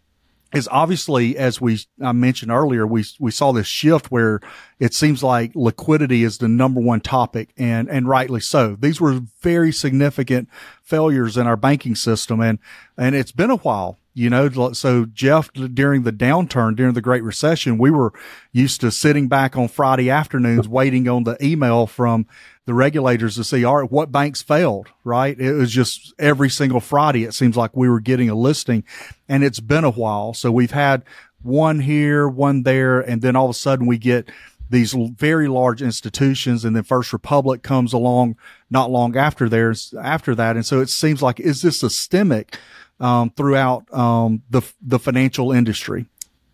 is 0.57 0.69
obviously, 0.71 1.37
as 1.37 1.61
we 1.61 1.79
I 2.03 2.13
mentioned 2.13 2.51
earlier, 2.51 2.87
we 2.87 3.05
we 3.21 3.31
saw 3.31 3.53
this 3.53 3.67
shift 3.67 4.11
where 4.11 4.41
it 4.81 4.95
seems 4.95 5.23
like 5.23 5.53
liquidity 5.55 6.25
is 6.25 6.39
the 6.39 6.49
number 6.49 6.81
one 6.81 7.01
topic, 7.01 7.53
and 7.57 7.89
and 7.89 8.09
rightly 8.09 8.41
so. 8.41 8.77
These 8.79 9.01
were 9.01 9.21
very 9.41 9.73
significant 9.73 10.49
failures 10.83 11.37
in 11.37 11.47
our 11.47 11.57
banking 11.57 11.95
system, 11.95 12.41
and 12.41 12.59
and 12.97 13.15
it's 13.15 13.33
been 13.33 13.51
a 13.51 13.57
while 13.57 13.99
you 14.17 14.31
know, 14.31 14.73
so 14.73 15.05
Jeff, 15.05 15.53
during 15.53 16.05
the 16.05 16.13
downturn, 16.13 16.75
during 16.75 16.95
the 16.95 17.03
Great 17.03 17.23
Recession, 17.23 17.77
we 17.77 17.91
were 17.91 18.15
used 18.51 18.81
to 18.81 18.91
sitting 18.91 19.29
back 19.29 19.59
on 19.59 19.69
Friday 19.69 20.09
afternoons 20.09 20.67
waiting 20.67 21.07
on 21.07 21.25
the 21.25 21.37
email 21.45 21.87
from 21.87 22.27
the 22.67 22.75
regulators 22.75 23.37
to 23.37 23.45
see, 23.45 23.65
all 23.65 23.79
right, 23.79 23.91
what 23.91 24.13
banks 24.13 24.43
failed, 24.43 24.89
right? 25.05 25.39
It 25.39 25.53
was 25.53 25.73
just 25.73 26.15
every 26.19 26.51
single 26.51 26.81
Friday. 26.81 27.25
It 27.25 27.33
seems 27.33 27.57
like 27.57 27.77
we 27.77 27.89
were 27.89 28.01
getting 28.01 28.29
a 28.29 28.35
listing 28.35 28.85
and 29.29 29.43
it's 29.43 29.61
been 29.61 29.85
a 29.85 29.91
while. 29.91 30.35
So 30.35 30.53
we've 30.53 30.73
had 30.73 31.05
one 31.43 31.81
here, 31.81 32.29
one 32.29 32.65
there, 32.65 33.01
and 33.01 33.23
then 33.23 33.37
all 33.37 33.47
of 33.47 33.51
a 33.51 33.55
sudden 33.55 33.87
we 33.87 33.99
get 33.99 34.31
these 34.69 34.93
very 34.93 35.47
large 35.47 35.81
institutions 35.81 36.65
and 36.65 36.75
then 36.75 36.83
First 36.83 37.13
Republic 37.13 37.63
comes 37.63 37.93
along 37.93 38.37
not 38.69 38.91
long 38.91 39.17
after 39.17 39.49
theirs, 39.49 39.95
after 40.03 40.35
that. 40.35 40.57
And 40.57 40.67
so 40.67 40.81
it 40.81 40.91
seems 40.91 41.23
like, 41.23 41.39
is 41.39 41.63
this 41.63 41.79
systemic? 41.79 42.59
um, 43.01 43.31
throughout 43.31 43.93
um, 43.93 44.43
the 44.51 44.63
the 44.81 44.99
financial 44.99 45.53
industry. 45.53 46.07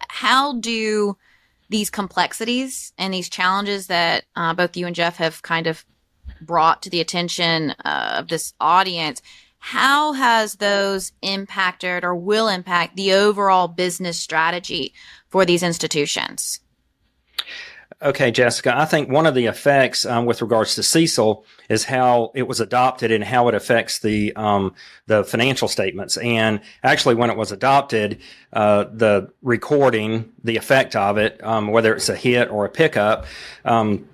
How 0.08 0.58
do 0.58 1.16
these 1.68 1.90
complexities 1.90 2.92
and 2.98 3.14
these 3.14 3.28
challenges 3.28 3.86
that 3.86 4.24
uh, 4.36 4.52
both 4.54 4.76
you 4.76 4.86
and 4.86 4.94
Jeff 4.94 5.16
have 5.16 5.42
kind 5.42 5.66
of 5.66 5.84
brought 6.46 6.82
to 6.82 6.90
the 6.90 7.00
attention 7.00 7.70
uh, 7.84 8.16
of 8.18 8.28
this 8.28 8.54
audience? 8.60 9.22
How 9.58 10.12
has 10.12 10.56
those 10.56 11.12
impacted 11.22 12.02
or 12.02 12.16
will 12.16 12.48
impact 12.48 12.96
the 12.96 13.12
overall 13.12 13.68
business 13.68 14.18
strategy 14.18 14.92
for 15.28 15.44
these 15.44 15.62
institutions? 15.62 16.60
Okay, 18.02 18.32
Jessica, 18.32 18.76
I 18.76 18.84
think 18.84 19.08
one 19.08 19.26
of 19.26 19.36
the 19.36 19.46
effects 19.46 20.04
um, 20.04 20.26
with 20.26 20.42
regards 20.42 20.74
to 20.74 20.80
CECL 20.80 21.44
is 21.68 21.84
how 21.84 22.32
it 22.34 22.48
was 22.48 22.58
adopted 22.58 23.12
and 23.12 23.22
how 23.22 23.46
it 23.46 23.54
affects 23.54 24.00
the 24.00 24.34
um, 24.34 24.74
the 25.06 25.22
financial 25.22 25.68
statements. 25.68 26.16
And 26.16 26.60
actually, 26.82 27.14
when 27.14 27.30
it 27.30 27.36
was 27.36 27.52
adopted, 27.52 28.20
uh, 28.52 28.86
the 28.92 29.30
recording, 29.40 30.32
the 30.42 30.56
effect 30.56 30.96
of 30.96 31.16
it, 31.16 31.42
um, 31.44 31.68
whether 31.68 31.94
it's 31.94 32.08
a 32.08 32.16
hit 32.16 32.50
or 32.50 32.64
a 32.64 32.68
pickup, 32.68 33.26
um, 33.64 34.08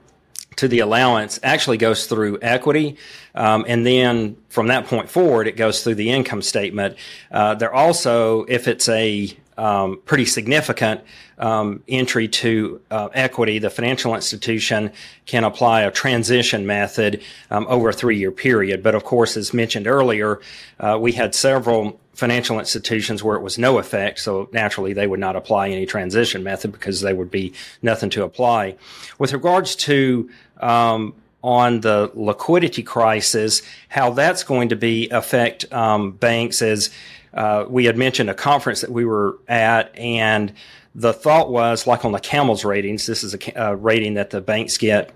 to 0.59 0.69
the 0.69 0.81
allowance 0.81 1.41
actually 1.43 1.79
goes 1.79 2.07
through 2.07 2.39
equity. 2.43 2.97
Um, 3.35 3.65
and 3.69 3.87
then 3.87 4.37
from 4.49 4.69
that 4.69 4.87
point 4.87 5.09
forward, 5.09 5.47
it 5.47 5.57
goes 5.57 5.83
through 5.83 5.95
the 5.95 6.11
income 6.11 6.43
statement. 6.43 6.97
Uh, 7.31 7.55
there 7.55 7.73
also, 7.73 8.45
if 8.45 8.69
it's 8.69 8.89
a 8.89 9.37
um, 9.59 10.01
pretty 10.05 10.25
significant 10.25 11.01
um, 11.39 11.83
entry 11.89 12.29
to 12.29 12.81
uh, 12.91 13.09
equity, 13.13 13.59
the 13.59 13.71
financial 13.71 14.15
institution 14.15 14.93
can 15.27 15.45
apply 15.45 15.83
a 15.83 15.91
transition 15.91 16.67
method 16.67 17.23
um, 17.51 17.67
over 17.69 17.91
a 17.91 17.93
three-year 17.93 18.31
period. 18.31 18.83
But 18.83 18.95
of 18.95 19.05
course, 19.05 19.37
as 19.37 19.53
mentioned 19.53 19.87
earlier, 19.87 20.41
uh, 20.81 20.99
we 21.01 21.13
had 21.13 21.35
several 21.35 22.01
financial 22.15 22.59
institutions 22.59 23.23
where 23.23 23.37
it 23.37 23.43
was 23.43 23.59
no 23.59 23.79
effect, 23.79 24.19
so 24.21 24.49
naturally 24.53 24.93
they 24.93 25.07
would 25.07 25.21
not 25.21 25.37
apply 25.37 25.69
any 25.69 25.87
transition 25.87 26.43
method 26.43 26.73
because 26.73 27.01
there 27.01 27.15
would 27.15 27.31
be 27.31 27.53
nothing 27.83 28.11
to 28.11 28.25
apply. 28.25 28.77
With 29.19 29.33
regards 29.33 29.77
to 29.77 30.29
um, 30.61 31.15
on 31.43 31.81
the 31.81 32.11
liquidity 32.15 32.83
crisis, 32.83 33.63
how 33.89 34.11
that's 34.11 34.43
going 34.43 34.71
to 34.71 34.77
be 34.77 35.09
affect 35.11 35.73
um, 35.73 36.13
banks 36.13 36.63
is 36.63 36.91
uh, 37.35 37.65
we 37.69 37.85
had 37.85 37.97
mentioned 37.97 38.31
a 38.31 38.35
conference 38.35 38.81
that 38.81 38.91
we 38.91 39.05
were 39.05 39.39
at, 39.49 39.97
and 39.97 40.53
the 40.95 41.13
thought 41.13 41.51
was 41.51 41.87
like 41.87 42.05
on 42.05 42.13
the 42.13 42.21
CAMELS 42.21 42.65
ratings. 42.65 43.07
This 43.07 43.23
is 43.23 43.35
a, 43.35 43.39
a 43.57 43.77
rating 43.77 44.15
that 44.15 44.31
the 44.31 44.41
banks 44.41 44.79
get. 44.79 45.13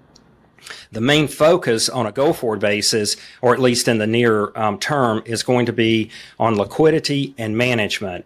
The 0.92 1.00
main 1.00 1.26
focus 1.26 1.88
on 1.88 2.06
a 2.06 2.12
go 2.12 2.32
forward 2.32 2.60
basis, 2.60 3.16
or 3.40 3.52
at 3.52 3.60
least 3.60 3.88
in 3.88 3.98
the 3.98 4.06
near 4.06 4.56
um, 4.56 4.78
term, 4.78 5.22
is 5.26 5.42
going 5.42 5.66
to 5.66 5.72
be 5.72 6.10
on 6.38 6.56
liquidity 6.56 7.34
and 7.36 7.56
management. 7.56 8.24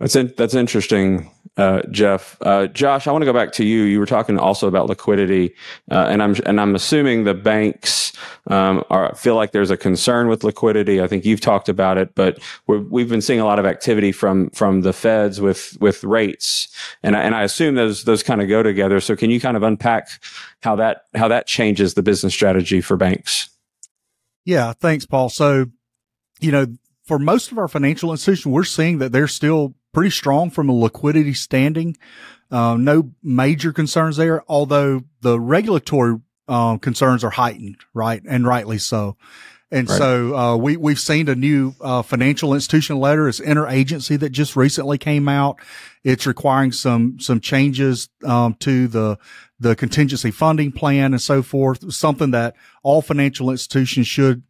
That's 0.00 0.14
in, 0.14 0.32
that's 0.36 0.54
interesting, 0.54 1.28
uh, 1.56 1.82
Jeff. 1.90 2.36
Uh, 2.40 2.68
Josh, 2.68 3.08
I 3.08 3.12
want 3.12 3.22
to 3.22 3.26
go 3.26 3.32
back 3.32 3.50
to 3.54 3.64
you. 3.64 3.82
You 3.82 3.98
were 3.98 4.06
talking 4.06 4.38
also 4.38 4.68
about 4.68 4.88
liquidity, 4.88 5.56
uh, 5.90 6.06
and 6.08 6.22
I'm 6.22 6.36
and 6.46 6.60
I'm 6.60 6.76
assuming 6.76 7.24
the 7.24 7.34
banks 7.34 8.12
um, 8.46 8.84
are 8.90 9.12
feel 9.16 9.34
like 9.34 9.50
there's 9.50 9.72
a 9.72 9.76
concern 9.76 10.28
with 10.28 10.44
liquidity. 10.44 11.02
I 11.02 11.08
think 11.08 11.24
you've 11.24 11.40
talked 11.40 11.68
about 11.68 11.98
it, 11.98 12.14
but 12.14 12.38
we 12.68 13.02
have 13.02 13.10
been 13.10 13.20
seeing 13.20 13.40
a 13.40 13.44
lot 13.44 13.58
of 13.58 13.66
activity 13.66 14.12
from 14.12 14.50
from 14.50 14.82
the 14.82 14.92
Feds 14.92 15.40
with 15.40 15.76
with 15.80 16.04
rates, 16.04 16.68
and 17.02 17.16
I, 17.16 17.22
and 17.22 17.34
I 17.34 17.42
assume 17.42 17.74
those 17.74 18.04
those 18.04 18.22
kind 18.22 18.40
of 18.40 18.48
go 18.48 18.62
together. 18.62 19.00
So 19.00 19.16
can 19.16 19.30
you 19.30 19.40
kind 19.40 19.56
of 19.56 19.64
unpack 19.64 20.10
how 20.62 20.76
that 20.76 21.06
how 21.16 21.26
that 21.26 21.48
changes 21.48 21.94
the 21.94 22.02
business 22.02 22.32
strategy 22.32 22.80
for 22.80 22.96
banks? 22.96 23.50
Yeah, 24.44 24.74
thanks, 24.74 25.06
Paul. 25.06 25.28
So, 25.28 25.66
you 26.38 26.52
know, 26.52 26.66
for 27.04 27.18
most 27.18 27.50
of 27.50 27.58
our 27.58 27.68
financial 27.68 28.12
institutions, 28.12 28.46
we're 28.46 28.62
seeing 28.62 28.98
that 28.98 29.10
they're 29.10 29.26
still 29.26 29.74
pretty 29.98 30.10
strong 30.10 30.48
from 30.48 30.68
a 30.68 30.72
liquidity 30.72 31.34
standing. 31.34 31.96
Uh, 32.52 32.76
no 32.76 33.10
major 33.20 33.72
concerns 33.72 34.16
there, 34.16 34.44
although 34.46 35.02
the 35.22 35.40
regulatory 35.40 36.20
uh, 36.46 36.78
concerns 36.78 37.24
are 37.24 37.30
heightened, 37.30 37.78
right? 37.92 38.22
And 38.24 38.46
rightly 38.46 38.78
so. 38.78 39.16
And 39.72 39.88
right. 39.88 39.98
so, 39.98 40.36
uh, 40.36 40.56
we, 40.56 40.76
we've 40.76 41.00
seen 41.00 41.28
a 41.28 41.34
new, 41.34 41.74
uh, 41.80 42.02
financial 42.02 42.54
institution 42.54 43.00
letter. 43.00 43.28
It's 43.28 43.40
interagency 43.40 44.16
that 44.20 44.30
just 44.30 44.54
recently 44.54 44.98
came 44.98 45.28
out. 45.28 45.58
It's 46.04 46.28
requiring 46.28 46.70
some, 46.70 47.18
some 47.18 47.40
changes, 47.40 48.08
um, 48.24 48.54
to 48.60 48.86
the, 48.86 49.18
the 49.58 49.74
contingency 49.74 50.30
funding 50.30 50.70
plan 50.70 51.12
and 51.12 51.20
so 51.20 51.42
forth, 51.42 51.92
something 51.92 52.30
that 52.30 52.54
all 52.84 53.02
financial 53.02 53.50
institutions 53.50 54.06
should, 54.06 54.44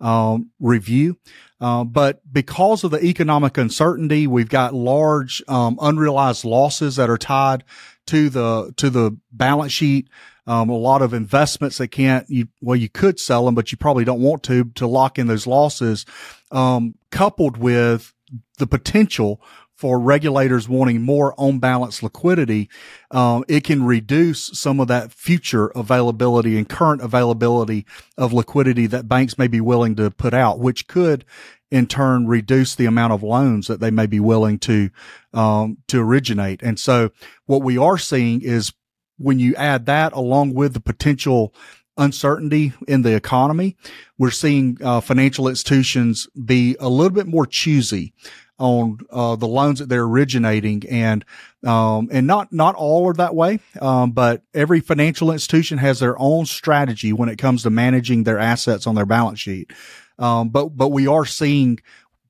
um, 0.00 0.50
review. 0.60 1.18
Uh, 1.62 1.84
but 1.84 2.20
because 2.32 2.82
of 2.82 2.90
the 2.90 3.02
economic 3.04 3.56
uncertainty, 3.56 4.26
we've 4.26 4.48
got 4.48 4.74
large 4.74 5.40
um, 5.46 5.78
unrealized 5.80 6.44
losses 6.44 6.96
that 6.96 7.08
are 7.08 7.16
tied 7.16 7.62
to 8.06 8.28
the 8.28 8.74
to 8.76 8.90
the 8.90 9.16
balance 9.30 9.72
sheet. 9.72 10.08
Um, 10.44 10.70
a 10.70 10.76
lot 10.76 11.02
of 11.02 11.14
investments 11.14 11.78
that 11.78 11.88
can't 11.88 12.28
you 12.28 12.48
well 12.60 12.74
you 12.74 12.88
could 12.88 13.20
sell 13.20 13.44
them, 13.46 13.54
but 13.54 13.70
you 13.70 13.78
probably 13.78 14.04
don't 14.04 14.20
want 14.20 14.42
to 14.44 14.64
to 14.74 14.88
lock 14.88 15.20
in 15.20 15.28
those 15.28 15.46
losses. 15.46 16.04
Um, 16.50 16.96
coupled 17.12 17.56
with 17.56 18.12
the 18.58 18.66
potential 18.66 19.40
for 19.82 19.98
regulators 19.98 20.68
wanting 20.68 21.02
more 21.02 21.34
on 21.36 21.58
balance 21.58 22.04
liquidity, 22.04 22.68
um, 23.10 23.44
it 23.48 23.64
can 23.64 23.82
reduce 23.82 24.56
some 24.56 24.78
of 24.78 24.86
that 24.86 25.12
future 25.12 25.72
availability 25.74 26.56
and 26.56 26.68
current 26.68 27.02
availability 27.02 27.84
of 28.16 28.32
liquidity 28.32 28.86
that 28.86 29.08
banks 29.08 29.36
may 29.36 29.48
be 29.48 29.60
willing 29.60 29.96
to 29.96 30.08
put 30.08 30.32
out, 30.32 30.60
which 30.60 30.86
could 30.86 31.24
in 31.72 31.88
turn 31.88 32.28
reduce 32.28 32.76
the 32.76 32.86
amount 32.86 33.12
of 33.12 33.24
loans 33.24 33.66
that 33.66 33.80
they 33.80 33.90
may 33.90 34.06
be 34.06 34.20
willing 34.20 34.56
to 34.56 34.88
um, 35.34 35.78
to 35.88 35.98
originate. 36.00 36.62
And 36.62 36.78
so 36.78 37.10
what 37.46 37.64
we 37.64 37.76
are 37.76 37.98
seeing 37.98 38.40
is 38.40 38.72
when 39.18 39.40
you 39.40 39.52
add 39.56 39.86
that 39.86 40.12
along 40.12 40.54
with 40.54 40.74
the 40.74 40.80
potential 40.80 41.52
uncertainty 41.96 42.72
in 42.86 43.02
the 43.02 43.16
economy, 43.16 43.76
we're 44.16 44.30
seeing 44.30 44.78
uh, 44.80 45.00
financial 45.00 45.48
institutions 45.48 46.28
be 46.44 46.76
a 46.78 46.88
little 46.88 47.10
bit 47.10 47.26
more 47.26 47.46
choosy 47.46 48.14
on 48.62 48.98
uh, 49.10 49.34
the 49.34 49.48
loans 49.48 49.80
that 49.80 49.88
they're 49.88 50.04
originating, 50.04 50.84
and 50.88 51.24
um, 51.64 52.08
and 52.12 52.26
not 52.26 52.52
not 52.52 52.76
all 52.76 53.08
are 53.08 53.14
that 53.14 53.34
way, 53.34 53.58
um, 53.80 54.12
but 54.12 54.42
every 54.54 54.80
financial 54.80 55.32
institution 55.32 55.78
has 55.78 55.98
their 55.98 56.14
own 56.18 56.46
strategy 56.46 57.12
when 57.12 57.28
it 57.28 57.38
comes 57.38 57.64
to 57.64 57.70
managing 57.70 58.22
their 58.22 58.38
assets 58.38 58.86
on 58.86 58.94
their 58.94 59.06
balance 59.06 59.40
sheet. 59.40 59.72
Um, 60.18 60.50
but 60.50 60.68
but 60.68 60.88
we 60.88 61.08
are 61.08 61.26
seeing 61.26 61.80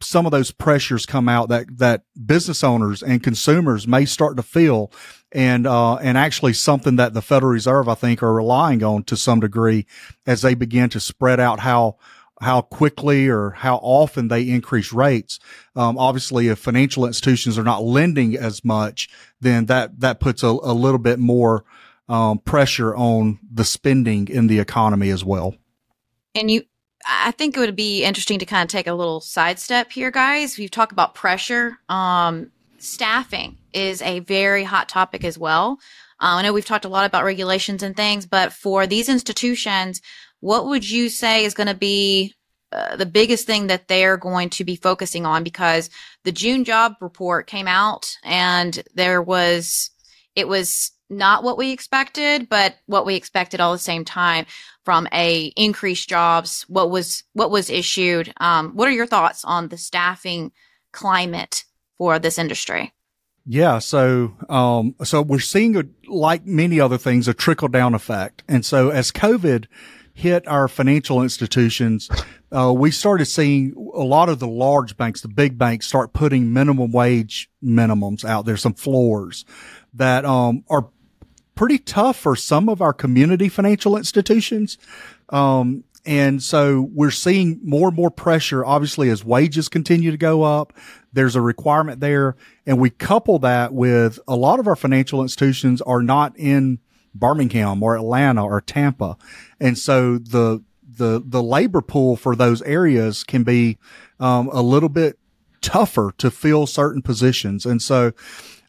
some 0.01 0.27
of 0.27 0.33
those 0.33 0.51
pressures 0.51 1.05
come 1.05 1.29
out 1.29 1.51
that 1.51 1.67
that 1.79 2.05
business 2.27 2.65
owners 2.65 3.03
and 3.03 3.23
consumers 3.23 3.87
may 3.87 4.07
start 4.07 4.37
to 4.39 4.43
feel 4.43 4.91
and 5.33 5.67
uh, 5.67 5.97
and 5.97 6.17
actually 6.17 6.55
something 6.55 6.97
that 6.97 7.13
the 7.13 7.23
Federal 7.23 7.53
Reserve 7.53 7.89
I 7.89 7.95
think 7.95 8.23
are 8.23 8.33
relying 8.33 8.83
on 8.83 9.05
to 9.05 9.17
some 9.17 9.41
degree 9.41 9.87
as 10.27 10.41
they 10.41 10.55
begin 10.55 10.89
to 10.91 11.01
spread 11.01 11.41
out 11.41 11.61
how 11.61 11.99
how 12.43 12.61
quickly 12.61 13.29
or 13.29 13.51
how 13.51 13.77
often 13.77 14.29
they 14.29 14.49
increase 14.49 14.93
rates. 14.93 15.39
Um, 15.75 15.97
obviously, 15.99 16.49
if 16.49 16.59
financial 16.59 17.07
institutions 17.07 17.59
are 17.59 17.65
not 17.65 17.83
lending 17.83 18.37
as 18.37 18.65
much, 18.65 19.09
then 19.41 19.67
that 19.67 20.01
that 20.01 20.21
puts 20.21 20.43
a, 20.43 20.49
a 20.49 20.75
little 20.75 20.99
bit 20.99 21.19
more 21.19 21.65
um, 22.09 22.39
pressure 22.39 22.95
on 22.95 23.39
the 23.51 23.65
spending 23.65 24.29
in 24.29 24.47
the 24.47 24.59
economy 24.59 25.11
as 25.11 25.25
well. 25.25 25.55
And 26.35 26.51
you, 26.51 26.63
I 27.07 27.31
think 27.33 27.57
it 27.57 27.61
would 27.61 27.77
be 27.77 28.05
interesting 28.05 28.39
to 28.39 28.47
kind 28.47 28.63
of 28.63 28.69
take 28.71 28.87
a 28.87 28.95
little 28.95 29.21
sidestep 29.21 29.93
here, 29.93 30.11
guys. 30.11 30.59
We've 30.59 30.71
talked 30.71 30.93
about 30.93 31.15
pressure. 31.15 31.79
Um, 31.89 32.51
staffing 32.79 33.59
is 33.73 34.03
a 34.03 34.21
very 34.21 34.65
hot 34.65 34.89
topic 34.89 35.25
as 35.25 35.39
well. 35.39 35.79
Uh, 36.21 36.37
I 36.37 36.43
know 36.43 36.53
we've 36.53 36.65
talked 36.65 36.85
a 36.85 36.89
lot 36.89 37.07
about 37.07 37.25
regulations 37.25 37.83
and 37.83 37.97
things, 37.97 38.27
but 38.27 38.53
for 38.53 38.87
these 38.87 39.09
institutions, 39.09 40.01
what 40.43 40.67
would 40.67 40.89
you 40.89 41.09
say 41.09 41.45
is 41.45 41.55
going 41.55 41.69
to 41.69 41.75
be 41.75 42.35
uh, 42.73 42.97
the 42.97 43.07
biggest 43.07 43.47
thing 43.47 43.69
that 43.69 43.87
they're 43.87 44.17
going 44.17 44.51
to 44.51 44.65
be 44.65 44.75
focusing 44.75 45.25
on? 45.25 45.45
Because 45.45 45.89
the 46.25 46.33
June 46.33 46.65
job 46.65 46.95
report 47.01 47.47
came 47.47 47.69
out 47.69 48.17
and 48.25 48.83
there 48.93 49.23
was, 49.23 49.91
it 50.35 50.49
was 50.49 50.91
not 51.09 51.45
what 51.45 51.57
we 51.57 51.71
expected, 51.71 52.49
but 52.49 52.75
what 52.87 53.07
we 53.07 53.15
expected 53.15 53.61
all 53.61 53.73
the 53.73 53.79
same 53.79 54.05
time 54.05 54.45
from 54.85 55.07
a 55.13 55.53
increased 55.57 56.09
jobs. 56.09 56.67
What 56.69 56.91
was, 56.91 57.23
what 57.35 57.53
was 57.53 57.71
issued? 57.71 58.33
Um, 58.39 58.73
what 58.73 58.89
are 58.89 58.93
your 58.93 59.07
thoughts 59.07 59.45
on 59.45 59.69
the 59.69 59.79
staffing 59.79 60.51
climate 60.91 61.63
for 61.99 62.19
this 62.19 62.37
industry? 62.37 62.93
Yeah. 63.47 63.79
So, 63.79 64.37
um, 64.49 64.97
so 65.05 65.23
we're 65.23 65.39
seeing 65.39 65.77
a, 65.77 65.85
like 66.09 66.47
many 66.47 66.81
other 66.81 66.99
things, 66.99 67.29
a 67.29 67.35
trickle 67.35 67.69
down 67.69 67.95
effect. 67.95 68.43
And 68.49 68.65
so 68.65 68.91
as 68.91 69.13
COVID, 69.13 69.67
hit 70.15 70.47
our 70.47 70.69
financial 70.69 71.23
institutions, 71.23 72.09
uh, 72.55 72.73
we 72.73 72.91
started 72.91 73.25
seeing 73.27 73.75
a 73.95 74.03
lot 74.03 74.29
of 74.29 74.39
the 74.39 74.47
large 74.47 74.97
banks, 74.97 75.21
the 75.23 75.29
big 75.29 75.57
banks, 75.57 75.87
start 75.87 76.13
putting 76.13 76.53
minimum 76.53 76.93
wage 76.93 77.51
minimums 77.65 78.25
out 78.25 78.45
there, 78.45 78.57
some 78.57 78.75
floors 78.75 79.45
that 79.95 80.25
um, 80.25 80.65
are 80.69 80.89
pretty 81.55 81.79
tough 81.79 82.17
for 82.17 82.37
some 82.37 82.69
of 82.69 82.81
our 82.81 82.93
community 82.93 83.49
financial 83.49 83.97
institutions. 83.97 84.79
Um, 85.29 85.85
and 86.05 86.43
so 86.43 86.89
we're 86.93 87.13
seeing 87.13 87.61
more 87.63 87.89
and 87.89 87.97
more 87.97 88.11
pressure, 88.11 88.65
obviously, 88.65 89.09
as 89.09 89.25
wages 89.25 89.69
continue 89.69 90.11
to 90.11 90.17
go 90.17 90.43
up. 90.43 90.73
There's 91.13 91.37
a 91.37 91.41
requirement 91.41 92.01
there. 92.01 92.37
And 92.67 92.81
we 92.81 92.91
couple 92.91 93.39
that 93.41 93.73
with 93.73 94.19
a 94.27 94.35
lot 94.35 94.59
of 94.59 94.67
our 94.67 94.75
financial 94.75 95.23
institutions 95.23 95.81
are 95.83 96.03
not 96.03 96.37
in 96.37 96.81
Birmingham 97.15 97.83
or 97.83 97.97
Atlanta 97.97 98.45
or 98.45 98.61
Tampa. 98.61 99.17
And 99.61 99.79
so 99.79 100.19
the, 100.19 100.63
the, 100.97 101.23
the 101.25 101.43
labor 101.43 101.81
pool 101.81 102.17
for 102.17 102.37
those 102.37 102.63
areas 102.63 103.25
can 103.25 103.43
be, 103.45 103.79
um, 104.21 104.49
a 104.53 104.63
little 104.63 104.89
bit 104.89 105.19
tougher 105.61 106.13
to 106.19 106.31
fill 106.31 106.67
certain 106.67 107.03
positions. 107.03 107.65
And 107.67 107.81
so, 107.81 108.13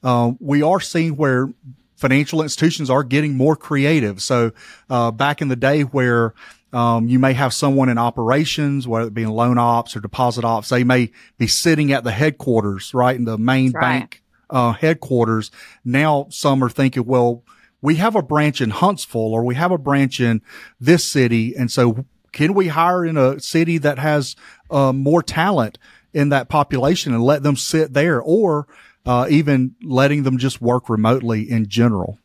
uh, 0.03 0.31
we 0.39 0.62
are 0.62 0.79
seeing 0.79 1.15
where 1.15 1.53
financial 1.95 2.41
institutions 2.41 2.89
are 2.89 3.03
getting 3.03 3.35
more 3.35 3.55
creative. 3.55 4.21
So, 4.21 4.51
uh, 4.89 5.12
back 5.12 5.41
in 5.41 5.47
the 5.47 5.55
day 5.55 5.81
where, 5.81 6.33
um, 6.73 7.07
you 7.07 7.19
may 7.19 7.33
have 7.33 7.53
someone 7.53 7.88
in 7.88 8.00
operations, 8.00 8.88
whether 8.88 9.07
it 9.07 9.13
be 9.13 9.21
in 9.21 9.29
loan 9.29 9.59
ops 9.59 9.95
or 9.95 10.00
deposit 10.00 10.43
ops. 10.43 10.69
They 10.69 10.83
may 10.83 11.12
be 11.38 11.45
sitting 11.45 11.91
at 11.93 12.03
the 12.03 12.12
headquarters, 12.12 12.93
right? 12.95 13.15
In 13.15 13.25
the 13.25 13.38
main 13.38 13.71
right. 13.71 13.81
bank, 13.81 14.23
uh, 14.50 14.73
headquarters. 14.73 15.51
Now 15.85 16.27
some 16.29 16.63
are 16.63 16.69
thinking, 16.69 17.05
well, 17.05 17.43
we 17.83 17.95
have 17.95 18.15
a 18.15 18.23
branch 18.23 18.61
in 18.61 18.69
Huntsville 18.69 19.33
or 19.33 19.43
we 19.43 19.55
have 19.55 19.71
a 19.71 19.77
branch 19.77 20.19
in 20.21 20.41
this 20.79 21.03
city. 21.03 21.53
And 21.55 21.69
so 21.69 22.05
can 22.31 22.53
we 22.53 22.69
hire 22.69 23.05
in 23.05 23.17
a 23.17 23.39
city 23.41 23.77
that 23.77 23.99
has, 23.99 24.35
uh, 24.71 24.93
more 24.93 25.21
talent 25.21 25.77
in 26.13 26.29
that 26.29 26.47
population 26.47 27.13
and 27.13 27.21
let 27.21 27.43
them 27.43 27.57
sit 27.57 27.93
there 27.93 28.21
or, 28.21 28.67
uh, 29.05 29.27
even 29.29 29.75
letting 29.83 30.23
them 30.23 30.37
just 30.37 30.61
work 30.61 30.89
remotely 30.89 31.41
in 31.41 31.67
general? 31.67 32.17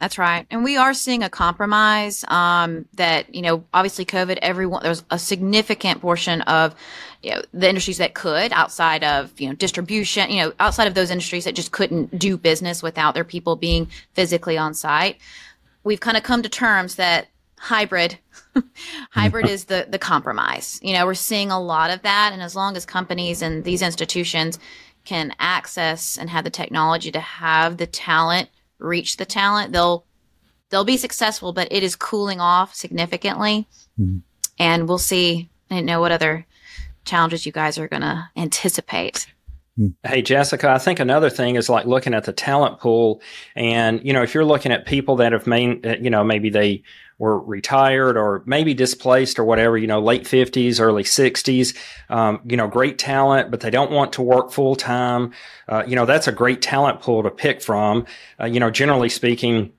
That's 0.00 0.16
right. 0.16 0.46
And 0.50 0.64
we 0.64 0.78
are 0.78 0.94
seeing 0.94 1.22
a 1.22 1.28
compromise 1.28 2.24
um, 2.28 2.86
that, 2.94 3.34
you 3.34 3.42
know, 3.42 3.64
obviously 3.74 4.06
COVID, 4.06 4.38
everyone, 4.40 4.82
there's 4.82 5.04
a 5.10 5.18
significant 5.18 6.00
portion 6.00 6.40
of, 6.42 6.74
you 7.22 7.32
know, 7.32 7.42
the 7.52 7.68
industries 7.68 7.98
that 7.98 8.14
could 8.14 8.50
outside 8.52 9.04
of, 9.04 9.38
you 9.38 9.46
know, 9.46 9.54
distribution, 9.54 10.30
you 10.30 10.42
know, 10.42 10.52
outside 10.58 10.88
of 10.88 10.94
those 10.94 11.10
industries 11.10 11.44
that 11.44 11.54
just 11.54 11.72
couldn't 11.72 12.18
do 12.18 12.38
business 12.38 12.82
without 12.82 13.12
their 13.12 13.24
people 13.24 13.56
being 13.56 13.88
physically 14.14 14.56
on 14.56 14.72
site. 14.72 15.18
We've 15.84 16.00
kind 16.00 16.16
of 16.16 16.22
come 16.22 16.42
to 16.42 16.48
terms 16.48 16.94
that 16.94 17.28
hybrid, 17.58 18.18
hybrid 19.10 19.50
is 19.50 19.66
the, 19.66 19.86
the 19.86 19.98
compromise. 19.98 20.80
You 20.82 20.94
know, 20.94 21.04
we're 21.04 21.12
seeing 21.12 21.50
a 21.50 21.60
lot 21.60 21.90
of 21.90 22.00
that. 22.02 22.32
And 22.32 22.40
as 22.40 22.56
long 22.56 22.74
as 22.74 22.86
companies 22.86 23.42
and 23.42 23.64
these 23.64 23.82
institutions 23.82 24.58
can 25.04 25.34
access 25.38 26.16
and 26.16 26.30
have 26.30 26.44
the 26.44 26.50
technology 26.50 27.12
to 27.12 27.20
have 27.20 27.76
the 27.76 27.86
talent 27.86 28.48
reach 28.80 29.16
the 29.16 29.24
talent, 29.24 29.72
they'll 29.72 30.04
they'll 30.70 30.84
be 30.84 30.96
successful, 30.96 31.52
but 31.52 31.68
it 31.70 31.82
is 31.82 31.96
cooling 31.96 32.40
off 32.40 32.74
significantly. 32.74 33.66
Mm-hmm. 33.98 34.18
And 34.58 34.88
we'll 34.88 34.98
see. 34.98 35.48
I 35.70 35.76
didn't 35.76 35.86
know 35.86 36.00
what 36.00 36.12
other 36.12 36.46
challenges 37.04 37.46
you 37.46 37.52
guys 37.52 37.78
are 37.78 37.88
going 37.88 38.02
to 38.02 38.28
anticipate. 38.36 39.26
Hmm. 39.76 39.88
Hey, 40.04 40.22
Jessica, 40.22 40.68
I 40.70 40.78
think 40.78 41.00
another 41.00 41.30
thing 41.30 41.56
is 41.56 41.68
like 41.68 41.86
looking 41.86 42.14
at 42.14 42.24
the 42.24 42.32
talent 42.32 42.80
pool. 42.80 43.22
And, 43.56 44.04
you 44.04 44.12
know, 44.12 44.22
if 44.22 44.34
you're 44.34 44.44
looking 44.44 44.72
at 44.72 44.86
people 44.86 45.16
that 45.16 45.32
have 45.32 45.46
main, 45.46 45.80
uh, 45.84 45.96
you 46.00 46.10
know, 46.10 46.24
maybe 46.24 46.50
they 46.50 46.82
were 47.20 47.38
retired 47.38 48.16
or 48.16 48.42
maybe 48.46 48.72
displaced 48.72 49.38
or 49.38 49.44
whatever, 49.44 49.76
you 49.76 49.86
know, 49.86 50.00
late 50.00 50.24
50s, 50.24 50.80
early 50.80 51.02
60s, 51.02 51.76
um, 52.08 52.40
you 52.46 52.56
know, 52.56 52.66
great 52.66 52.98
talent, 52.98 53.50
but 53.50 53.60
they 53.60 53.68
don't 53.68 53.90
want 53.90 54.14
to 54.14 54.22
work 54.22 54.50
full 54.50 54.74
time. 54.74 55.30
Uh, 55.68 55.84
you 55.86 55.94
know, 55.94 56.06
that's 56.06 56.26
a 56.26 56.32
great 56.32 56.62
talent 56.62 57.02
pool 57.02 57.22
to 57.22 57.30
pick 57.30 57.60
from. 57.60 58.06
Uh, 58.40 58.46
you 58.46 58.58
know, 58.58 58.70
generally 58.70 59.10
speaking, 59.10 59.70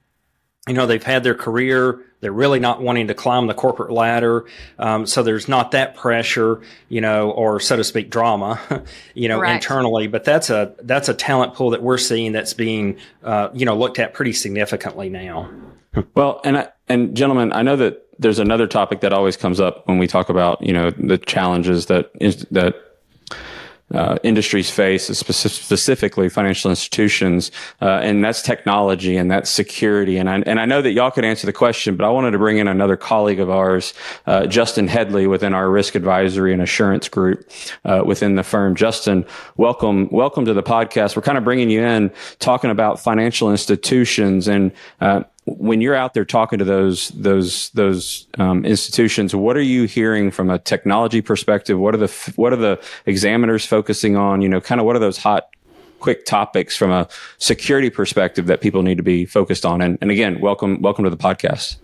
you 0.67 0.75
know, 0.75 0.86
they've 0.86 1.03
had 1.03 1.24
their 1.24 1.33
career. 1.33 2.05
They're 2.21 2.31
really 2.31 2.59
not 2.59 2.81
wanting 2.81 3.07
to 3.07 3.13
climb 3.13 3.47
the 3.47 3.53
corporate 3.53 3.91
ladder. 3.91 4.45
Um, 4.79 5.05
so 5.05 5.23
there's 5.23 5.47
not 5.47 5.71
that 5.71 5.95
pressure, 5.95 6.61
you 6.87 7.01
know, 7.01 7.31
or 7.31 7.59
so 7.59 7.75
to 7.75 7.83
speak, 7.83 8.09
drama, 8.09 8.83
you 9.13 9.27
know, 9.27 9.39
right. 9.39 9.55
internally. 9.55 10.07
But 10.07 10.23
that's 10.23 10.49
a, 10.49 10.75
that's 10.81 11.09
a 11.09 11.13
talent 11.13 11.55
pool 11.55 11.71
that 11.71 11.81
we're 11.81 11.97
seeing 11.97 12.31
that's 12.31 12.53
being, 12.53 12.97
uh, 13.23 13.49
you 13.53 13.65
know, 13.65 13.75
looked 13.75 13.99
at 13.99 14.13
pretty 14.13 14.33
significantly 14.33 15.09
now. 15.09 15.49
Well, 16.15 16.39
and 16.45 16.57
I, 16.57 16.69
and 16.87 17.17
gentlemen, 17.17 17.51
I 17.51 17.63
know 17.63 17.75
that 17.75 18.07
there's 18.17 18.39
another 18.39 18.67
topic 18.67 19.01
that 19.01 19.11
always 19.11 19.35
comes 19.35 19.59
up 19.59 19.85
when 19.87 19.97
we 19.97 20.07
talk 20.07 20.29
about 20.29 20.62
you 20.62 20.71
know 20.71 20.91
the 20.91 21.17
challenges 21.17 21.88
that 21.88 22.12
is, 22.21 22.45
that 22.51 22.75
uh, 23.93 24.17
industries 24.23 24.69
face, 24.69 25.06
specifically 25.08 26.30
financial 26.30 26.69
institutions, 26.69 27.51
uh, 27.82 27.99
and 28.01 28.23
that's 28.23 28.41
technology 28.41 29.17
and 29.17 29.30
that's 29.30 29.49
security. 29.49 30.17
And 30.17 30.30
I, 30.30 30.39
and 30.45 30.60
I 30.60 30.65
know 30.65 30.82
that 30.82 30.91
y'all 30.91 31.12
could 31.12 31.25
answer 31.25 31.45
the 31.45 31.54
question, 31.54 31.95
but 31.95 32.06
I 32.06 32.10
wanted 32.10 32.32
to 32.32 32.38
bring 32.38 32.58
in 32.58 32.67
another 32.67 32.97
colleague 32.97 33.39
of 33.39 33.49
ours, 33.49 33.93
uh, 34.25 34.47
Justin 34.47 34.88
Headley, 34.88 35.27
within 35.27 35.54
our 35.54 35.69
risk 35.69 35.95
advisory 35.95 36.54
and 36.54 36.62
assurance 36.62 37.10
group 37.10 37.49
uh, 37.86 38.04
within 38.06 38.36
the 38.36 38.43
firm. 38.43 38.75
Justin, 38.75 39.25
welcome, 39.58 40.10
welcome 40.12 40.45
to 40.45 40.54
the 40.54 40.63
podcast. 40.63 41.15
We're 41.15 41.21
kind 41.21 41.38
of 41.38 41.43
bringing 41.43 41.69
you 41.69 41.84
in 41.84 42.12
talking 42.39 42.69
about 42.69 42.99
financial 42.99 43.51
institutions 43.51 44.47
and 44.47 44.71
uh, 44.99 45.23
when 45.45 45.82
you're 45.82 45.95
out 45.95 46.13
there 46.13 46.25
talking 46.25 46.60
to 46.60 46.65
those 46.65 47.10
those 47.10 47.69
those 47.71 48.27
um, 48.38 48.63
institutions, 48.65 49.36
what 49.36 49.58
are 49.58 49.62
you 49.62 49.86
hearing 49.86 50.32
from 50.32 50.49
a 50.49 50.60
technology 50.60 51.21
perspective? 51.21 51.80
What 51.80 51.95
are 51.95 51.97
the 51.97 52.34
what 52.36 52.54
are 52.54 52.58
the 52.58 52.82
examiners 53.06 53.65
focusing 53.65 54.15
on? 54.15 54.41
You 54.41 54.49
know, 54.49 54.62
kind 54.62 54.80
of 54.80 54.86
what 54.86 54.95
are 54.95 54.99
those 54.99 55.17
hot 55.17 55.49
quick 55.99 56.25
topics 56.25 56.75
from 56.77 56.91
a 56.91 57.08
security 57.38 57.89
perspective 57.89 58.47
that 58.47 58.62
people 58.62 58.84
need 58.84 58.97
to 58.97 59.04
be 59.04 59.25
focused 59.25 59.65
on? 59.65 59.82
And, 59.82 59.97
and 60.01 60.12
again, 60.12 60.39
welcome 60.39 60.82
welcome 60.82 61.04
to 61.06 61.10
the 61.10 61.17
podcast. 61.17 61.77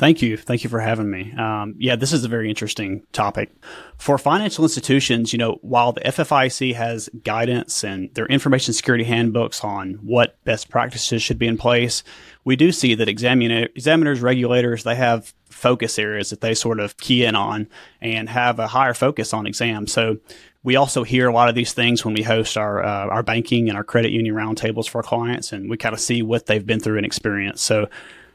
Thank 0.00 0.22
you. 0.22 0.38
Thank 0.38 0.64
you 0.64 0.70
for 0.70 0.80
having 0.80 1.10
me. 1.10 1.30
Um, 1.34 1.74
yeah, 1.76 1.94
this 1.94 2.14
is 2.14 2.24
a 2.24 2.28
very 2.28 2.48
interesting 2.48 3.02
topic. 3.12 3.50
For 3.98 4.16
financial 4.16 4.64
institutions, 4.64 5.34
you 5.34 5.38
know, 5.38 5.58
while 5.60 5.92
the 5.92 6.00
FFIEC 6.00 6.74
has 6.74 7.10
guidance 7.22 7.84
and 7.84 8.08
their 8.14 8.24
information 8.24 8.72
security 8.72 9.04
handbooks 9.04 9.62
on 9.62 9.98
what 10.02 10.42
best 10.44 10.70
practices 10.70 11.22
should 11.22 11.38
be 11.38 11.46
in 11.46 11.58
place, 11.58 12.02
we 12.46 12.56
do 12.56 12.72
see 12.72 12.94
that 12.94 13.10
examiner, 13.10 13.68
examiners, 13.76 14.22
regulators, 14.22 14.84
they 14.84 14.94
have 14.94 15.34
focus 15.50 15.98
areas 15.98 16.30
that 16.30 16.40
they 16.40 16.54
sort 16.54 16.80
of 16.80 16.96
key 16.96 17.26
in 17.26 17.36
on 17.36 17.68
and 18.00 18.30
have 18.30 18.58
a 18.58 18.68
higher 18.68 18.94
focus 18.94 19.34
on 19.34 19.46
exams. 19.46 19.92
So 19.92 20.16
we 20.62 20.76
also 20.76 21.04
hear 21.04 21.28
a 21.28 21.32
lot 21.34 21.50
of 21.50 21.54
these 21.54 21.74
things 21.74 22.06
when 22.06 22.14
we 22.14 22.22
host 22.22 22.56
our 22.56 22.82
uh, 22.82 23.06
our 23.08 23.22
banking 23.22 23.68
and 23.68 23.76
our 23.76 23.84
credit 23.84 24.12
union 24.12 24.34
roundtables 24.34 24.88
for 24.88 25.00
our 25.00 25.02
clients, 25.02 25.52
and 25.52 25.68
we 25.68 25.76
kind 25.76 25.92
of 25.92 26.00
see 26.00 26.22
what 26.22 26.46
they've 26.46 26.64
been 26.64 26.80
through 26.80 26.96
and 26.96 27.04
experienced. 27.04 27.64
So 27.64 27.90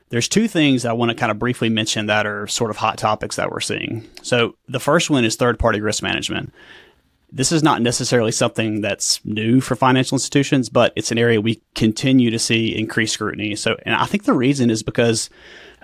there's 0.10 0.28
two 0.28 0.48
things 0.48 0.86
I 0.86 0.94
want 0.94 1.10
to 1.10 1.16
kind 1.16 1.32
of 1.32 1.40
briefly 1.40 1.70
mention 1.70 2.06
that 2.08 2.26
are 2.26 2.48
sort 2.48 2.70
of 2.70 2.78
hot 2.78 2.98
topics 2.98 3.36
that 3.38 3.52
we're 3.52 3.60
seeing. 3.60 4.08
So 4.22 4.56
the 4.68 4.80
first 4.80 5.10
one 5.10 5.26
is 5.26 5.36
third 5.36 5.60
party 5.60 5.82
risk 5.82 6.04
management 6.04 6.54
this 7.36 7.52
is 7.52 7.62
not 7.62 7.82
necessarily 7.82 8.32
something 8.32 8.80
that's 8.80 9.24
new 9.26 9.60
for 9.60 9.76
financial 9.76 10.16
institutions, 10.16 10.70
but 10.70 10.94
it's 10.96 11.12
an 11.12 11.18
area 11.18 11.42
we 11.42 11.62
continue 11.76 12.32
to 12.32 12.40
see 12.40 12.74
increased 12.74 13.14
scrutiny. 13.14 13.58
So, 13.58 13.76
and 13.86 13.94
I 13.94 14.06
think 14.06 14.24
the 14.24 14.34
reason 14.34 14.70
is 14.70 14.84
because 14.84 15.30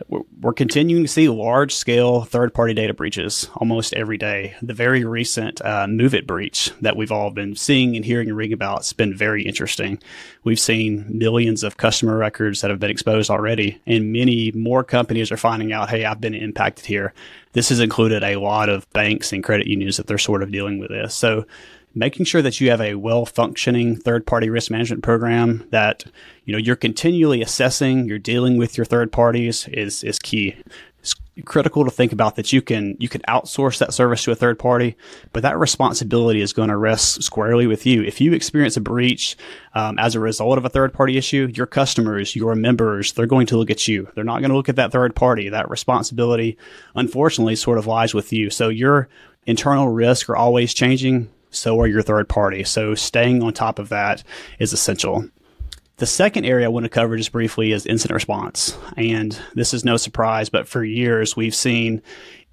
we're 0.10 0.54
continuing 0.54 1.04
to 1.04 1.08
see 1.08 1.30
large 1.30 1.74
scale 1.74 2.22
third 2.22 2.54
party 2.54 2.74
data 2.74 2.94
breaches 2.94 3.50
almost 3.56 3.94
every 3.94 4.18
day. 4.18 4.56
The 4.62 4.74
very 4.74 5.04
recent 5.04 5.62
uh, 5.62 5.86
MOVEit 5.88 6.26
breach 6.26 6.72
that 6.82 6.96
we've 6.96 7.12
all 7.12 7.32
been 7.32 7.56
seeing 7.56 7.96
and 7.96 8.06
hearing 8.06 8.28
and 8.30 8.38
reading 8.38 8.54
about 8.54 8.80
has 8.80 8.94
been 8.94 9.16
very 9.16 9.44
interesting. 9.44 10.02
We've 10.44 10.60
seen 10.60 11.06
millions 11.08 11.64
of 11.64 11.78
customer 11.78 12.18
records 12.18 12.62
that 12.62 12.72
have 12.72 12.80
been 12.80 12.92
exposed 12.92 13.30
already, 13.30 13.82
and 13.86 14.12
many 14.12 14.52
more 14.54 14.84
companies 14.84 15.32
are 15.32 15.38
finding 15.38 15.74
out, 15.74 15.90
hey, 15.90 16.06
I've 16.06 16.22
been 16.22 16.36
impacted 16.36 16.86
here. 16.86 17.14
This 17.54 17.70
has 17.70 17.80
included 17.80 18.24
a 18.24 18.38
lot 18.38 18.70
of 18.70 18.90
banks 18.92 19.34
and 19.34 19.44
credit 19.44 19.68
unions 19.68 19.98
that 19.98 20.08
they're 20.08 20.18
sort 20.18 20.42
of 20.42 20.52
dealing 20.52 20.80
with 20.80 20.90
this. 20.90 21.14
So 21.14 21.46
making 21.93 22.25
sure 22.25 22.41
that 22.41 22.62
you 22.62 22.69
have 22.69 22.82
a 22.82 22.95
well 22.95 23.25
functioning 23.25 23.95
third 23.95 24.25
party 24.25 24.49
risk 24.49 24.71
management 24.71 25.04
program 25.04 25.67
that 25.71 26.06
you 26.45 26.54
know 26.54 26.60
you're 26.60 26.75
continually 26.75 27.41
assessing 27.41 28.06
you're 28.06 28.19
dealing 28.19 28.58
with 28.58 28.77
your 28.77 28.86
third 28.86 29.12
parties 29.12 29.67
is 29.69 30.04
is 30.04 30.19
key. 30.19 30.56
It's 30.99 31.15
critical 31.45 31.84
to 31.84 31.89
think 31.89 32.12
about 32.12 32.36
that 32.36 32.54
you 32.54 32.62
can 32.62 32.95
you 32.99 33.10
can 33.10 33.21
outsource 33.21 33.80
that 33.80 33.93
service 33.93 34.23
to 34.23 34.32
a 34.32 34.36
third 34.36 34.60
party 34.60 34.95
but 35.34 35.41
that 35.41 35.58
responsibility 35.58 36.41
is 36.41 36.54
going 36.54 36.69
to 36.69 36.77
rest 36.77 37.23
squarely 37.23 37.65
with 37.65 37.86
you. 37.86 38.04
If 38.04 38.21
you 38.21 38.34
experience 38.34 38.77
a 38.77 38.82
breach 38.82 39.36
um, 39.73 39.97
as 39.97 40.13
a 40.13 40.19
result 40.19 40.60
of 40.60 40.65
a 40.65 40.69
third 40.69 40.93
party 40.93 41.17
issue 41.17 41.51
your 41.56 41.65
customers 41.65 42.36
your 42.36 42.54
members 42.54 43.13
they're 43.13 43.25
going 43.25 43.47
to 43.47 43.58
look 43.58 43.71
at 43.71 43.88
you. 43.88 44.08
They're 44.13 44.23
not 44.23 44.39
going 44.39 44.51
to 44.51 44.56
look 44.56 44.69
at 44.69 44.75
that 44.75 44.91
third 44.91 45.15
party. 45.15 45.49
That 45.49 45.69
responsibility 45.69 46.58
unfortunately 46.95 47.56
sort 47.56 47.80
of 47.80 47.88
lies 47.88 48.13
with 48.13 48.32
you. 48.32 48.51
So 48.51 48.69
your 48.69 49.10
internal 49.47 49.89
risk 49.89 50.30
are 50.30 50.36
always 50.36 50.73
changing 50.73 51.30
so 51.52 51.80
are 51.80 51.88
your 51.88 52.02
third 52.02 52.28
party. 52.28 52.64
So 52.64 52.96
staying 52.96 53.44
on 53.44 53.54
top 53.54 53.78
of 53.78 53.90
that 53.90 54.24
is 54.60 54.74
essential. 54.74 55.30
The 55.98 56.08
second 56.08 56.46
area 56.46 56.66
I 56.66 56.70
want 56.70 56.86
to 56.86 56.90
cover 56.90 57.16
just 57.16 57.32
briefly 57.32 57.74
is 57.74 57.86
incident 57.86 58.16
response. 58.16 58.76
And 58.98 59.40
this 59.54 59.72
is 59.74 59.86
no 59.86 59.98
surprise, 59.98 60.50
but 60.50 60.68
for 60.68 60.84
years 60.84 61.36
we've 61.36 61.54
seen 61.54 62.02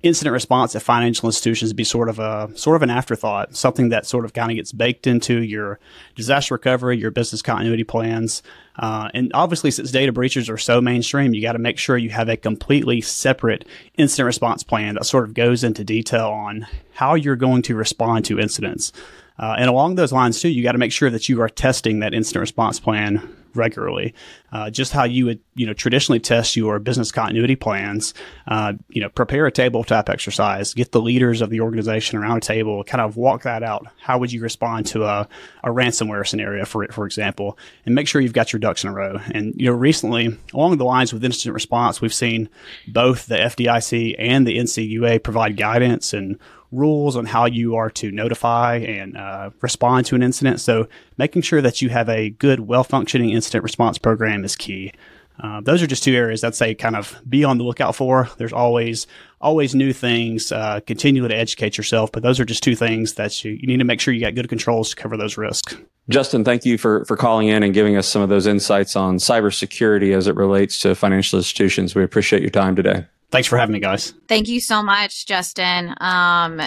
incident 0.02 0.32
response 0.32 0.76
at 0.76 0.82
financial 0.82 1.28
institutions 1.28 1.72
be 1.72 1.82
sort 1.82 2.08
of 2.08 2.18
a 2.18 2.50
sort 2.54 2.76
of 2.76 2.82
an 2.82 2.90
afterthought, 2.90 3.56
something 3.56 3.88
that 3.88 4.06
sort 4.06 4.24
of 4.24 4.32
kind 4.32 4.50
of 4.50 4.56
gets 4.56 4.72
baked 4.72 5.06
into 5.06 5.42
your 5.42 5.80
disaster 6.14 6.54
recovery, 6.54 6.96
your 6.96 7.10
business 7.10 7.42
continuity 7.42 7.84
plans. 7.84 8.42
Uh, 8.76 9.08
and 9.12 9.32
obviously, 9.34 9.72
since 9.72 9.90
data 9.90 10.12
breaches 10.12 10.48
are 10.48 10.58
so 10.58 10.80
mainstream, 10.80 11.34
you 11.34 11.42
got 11.42 11.54
to 11.54 11.58
make 11.58 11.78
sure 11.78 11.96
you 11.96 12.10
have 12.10 12.28
a 12.28 12.36
completely 12.36 13.00
separate 13.00 13.64
incident 13.96 14.26
response 14.26 14.62
plan 14.62 14.94
that 14.94 15.04
sort 15.04 15.24
of 15.24 15.34
goes 15.34 15.64
into 15.64 15.82
detail 15.82 16.28
on 16.28 16.66
how 16.92 17.14
you're 17.14 17.36
going 17.36 17.62
to 17.62 17.74
respond 17.74 18.24
to 18.24 18.38
incidents. 18.38 18.92
Uh, 19.36 19.56
and 19.58 19.68
along 19.68 19.96
those 19.96 20.12
lines 20.12 20.40
too, 20.40 20.48
you 20.48 20.62
got 20.62 20.72
to 20.72 20.78
make 20.78 20.92
sure 20.92 21.10
that 21.10 21.28
you 21.28 21.40
are 21.40 21.48
testing 21.48 22.00
that 22.00 22.14
incident 22.14 22.40
response 22.40 22.78
plan 22.78 23.36
regularly. 23.54 24.14
Uh, 24.52 24.70
just 24.70 24.92
how 24.92 25.04
you 25.04 25.26
would, 25.26 25.40
you 25.54 25.66
know, 25.66 25.74
traditionally 25.74 26.20
test 26.20 26.56
your 26.56 26.78
business 26.78 27.12
continuity 27.12 27.56
plans. 27.56 28.14
Uh, 28.46 28.74
you 28.88 29.00
know, 29.00 29.08
prepare 29.08 29.46
a 29.46 29.52
tabletop 29.52 30.08
exercise, 30.08 30.74
get 30.74 30.92
the 30.92 31.00
leaders 31.00 31.40
of 31.42 31.50
the 31.50 31.60
organization 31.60 32.18
around 32.18 32.38
a 32.38 32.40
table, 32.40 32.82
kind 32.84 33.00
of 33.00 33.16
walk 33.16 33.42
that 33.42 33.62
out. 33.62 33.86
How 34.00 34.18
would 34.18 34.32
you 34.32 34.40
respond 34.40 34.86
to 34.86 35.04
a, 35.04 35.28
a 35.64 35.68
ransomware 35.68 36.26
scenario, 36.26 36.64
for 36.64 36.86
for 36.88 37.06
example, 37.06 37.58
and 37.84 37.94
make 37.94 38.08
sure 38.08 38.20
you've 38.20 38.32
got 38.32 38.52
your 38.52 38.60
ducks 38.60 38.84
in 38.84 38.90
a 38.90 38.94
row. 38.94 39.18
And 39.32 39.54
you 39.56 39.66
know, 39.66 39.72
recently, 39.72 40.36
along 40.54 40.76
the 40.78 40.84
lines 40.84 41.12
with 41.12 41.24
incident 41.24 41.54
response, 41.54 42.00
we've 42.00 42.14
seen 42.14 42.48
both 42.86 43.26
the 43.26 43.36
FDIC 43.36 44.16
and 44.18 44.46
the 44.46 44.58
NCUA 44.58 45.22
provide 45.22 45.56
guidance 45.56 46.12
and 46.12 46.38
rules 46.70 47.16
on 47.16 47.26
how 47.26 47.46
you 47.46 47.76
are 47.76 47.90
to 47.90 48.10
notify 48.10 48.76
and 48.76 49.16
uh, 49.16 49.50
respond 49.60 50.06
to 50.06 50.14
an 50.14 50.22
incident. 50.22 50.60
So 50.60 50.88
making 51.16 51.42
sure 51.42 51.62
that 51.62 51.80
you 51.80 51.88
have 51.88 52.08
a 52.08 52.30
good, 52.30 52.60
well 52.60 52.84
functioning 52.84 53.30
incident 53.30 53.64
response 53.64 53.98
program 53.98 54.44
is 54.44 54.56
key. 54.56 54.92
Uh, 55.40 55.60
those 55.60 55.82
are 55.82 55.86
just 55.86 56.02
two 56.02 56.14
areas 56.14 56.42
I'd 56.42 56.54
say 56.54 56.74
kind 56.74 56.96
of 56.96 57.16
be 57.28 57.44
on 57.44 57.58
the 57.58 57.64
lookout 57.64 57.94
for. 57.94 58.28
There's 58.38 58.52
always 58.52 59.06
always 59.40 59.74
new 59.74 59.92
things. 59.92 60.50
Uh, 60.50 60.80
continue 60.84 61.26
to 61.26 61.34
educate 61.34 61.76
yourself, 61.76 62.10
but 62.10 62.24
those 62.24 62.40
are 62.40 62.44
just 62.44 62.62
two 62.62 62.74
things 62.74 63.14
that 63.14 63.44
you, 63.44 63.52
you 63.52 63.66
need 63.68 63.76
to 63.78 63.84
make 63.84 64.00
sure 64.00 64.12
you 64.12 64.20
got 64.20 64.34
good 64.34 64.48
controls 64.48 64.90
to 64.90 64.96
cover 64.96 65.16
those 65.16 65.36
risks. 65.36 65.76
Justin, 66.08 66.42
thank 66.42 66.64
you 66.64 66.76
for 66.76 67.04
for 67.04 67.16
calling 67.16 67.48
in 67.48 67.62
and 67.62 67.72
giving 67.72 67.96
us 67.96 68.08
some 68.08 68.20
of 68.20 68.28
those 68.28 68.46
insights 68.46 68.96
on 68.96 69.18
cybersecurity 69.18 70.16
as 70.16 70.26
it 70.26 70.34
relates 70.34 70.80
to 70.80 70.94
financial 70.94 71.38
institutions. 71.38 71.94
We 71.94 72.02
appreciate 72.02 72.42
your 72.42 72.50
time 72.50 72.74
today. 72.74 73.04
Thanks 73.30 73.46
for 73.48 73.58
having 73.58 73.74
me, 73.74 73.80
guys. 73.80 74.14
Thank 74.26 74.48
you 74.48 74.60
so 74.60 74.82
much, 74.82 75.26
Justin. 75.26 75.94
Um, 76.00 76.62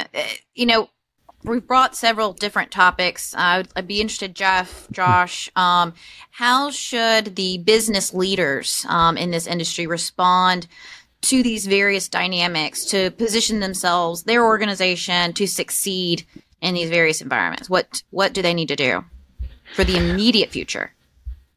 you 0.54 0.65
know, 0.67 0.89
we've 1.43 1.65
brought 1.65 1.95
several 1.95 2.34
different 2.34 2.71
topics. 2.71 3.34
Uh, 3.36 3.63
I'd 3.76 3.88
be 3.88 4.00
interested, 4.00 4.36
Jeff, 4.36 4.88
Josh, 4.91 5.50
um, 5.56 5.93
how 6.30 6.69
should 6.69 7.36
the 7.36 7.58
business 7.60 8.13
leaders 8.13 8.86
um, 8.89 9.17
in 9.17 9.32
this 9.32 9.47
industry 9.47 9.88
respond 9.88 10.67
to 11.21 11.43
these 11.43 11.67
various 11.67 12.08
dynamics 12.08 12.86
to 12.86 13.12
position 13.12 13.60
themselves, 13.60 14.24
their 14.24 14.45
organization, 14.45 15.34
to 15.34 15.47
succeed 15.47 16.26
in 16.62 16.76
these 16.76 16.89
various 16.89 17.21
environments? 17.21 17.69
What 17.69 18.04
what 18.10 18.34
do 18.34 18.41
they 18.41 18.54
need 18.54 18.67
to 18.67 18.76
do 18.76 19.04
for 19.76 19.84
the 19.84 19.97
immediate 19.97 20.50
future? 20.50 20.93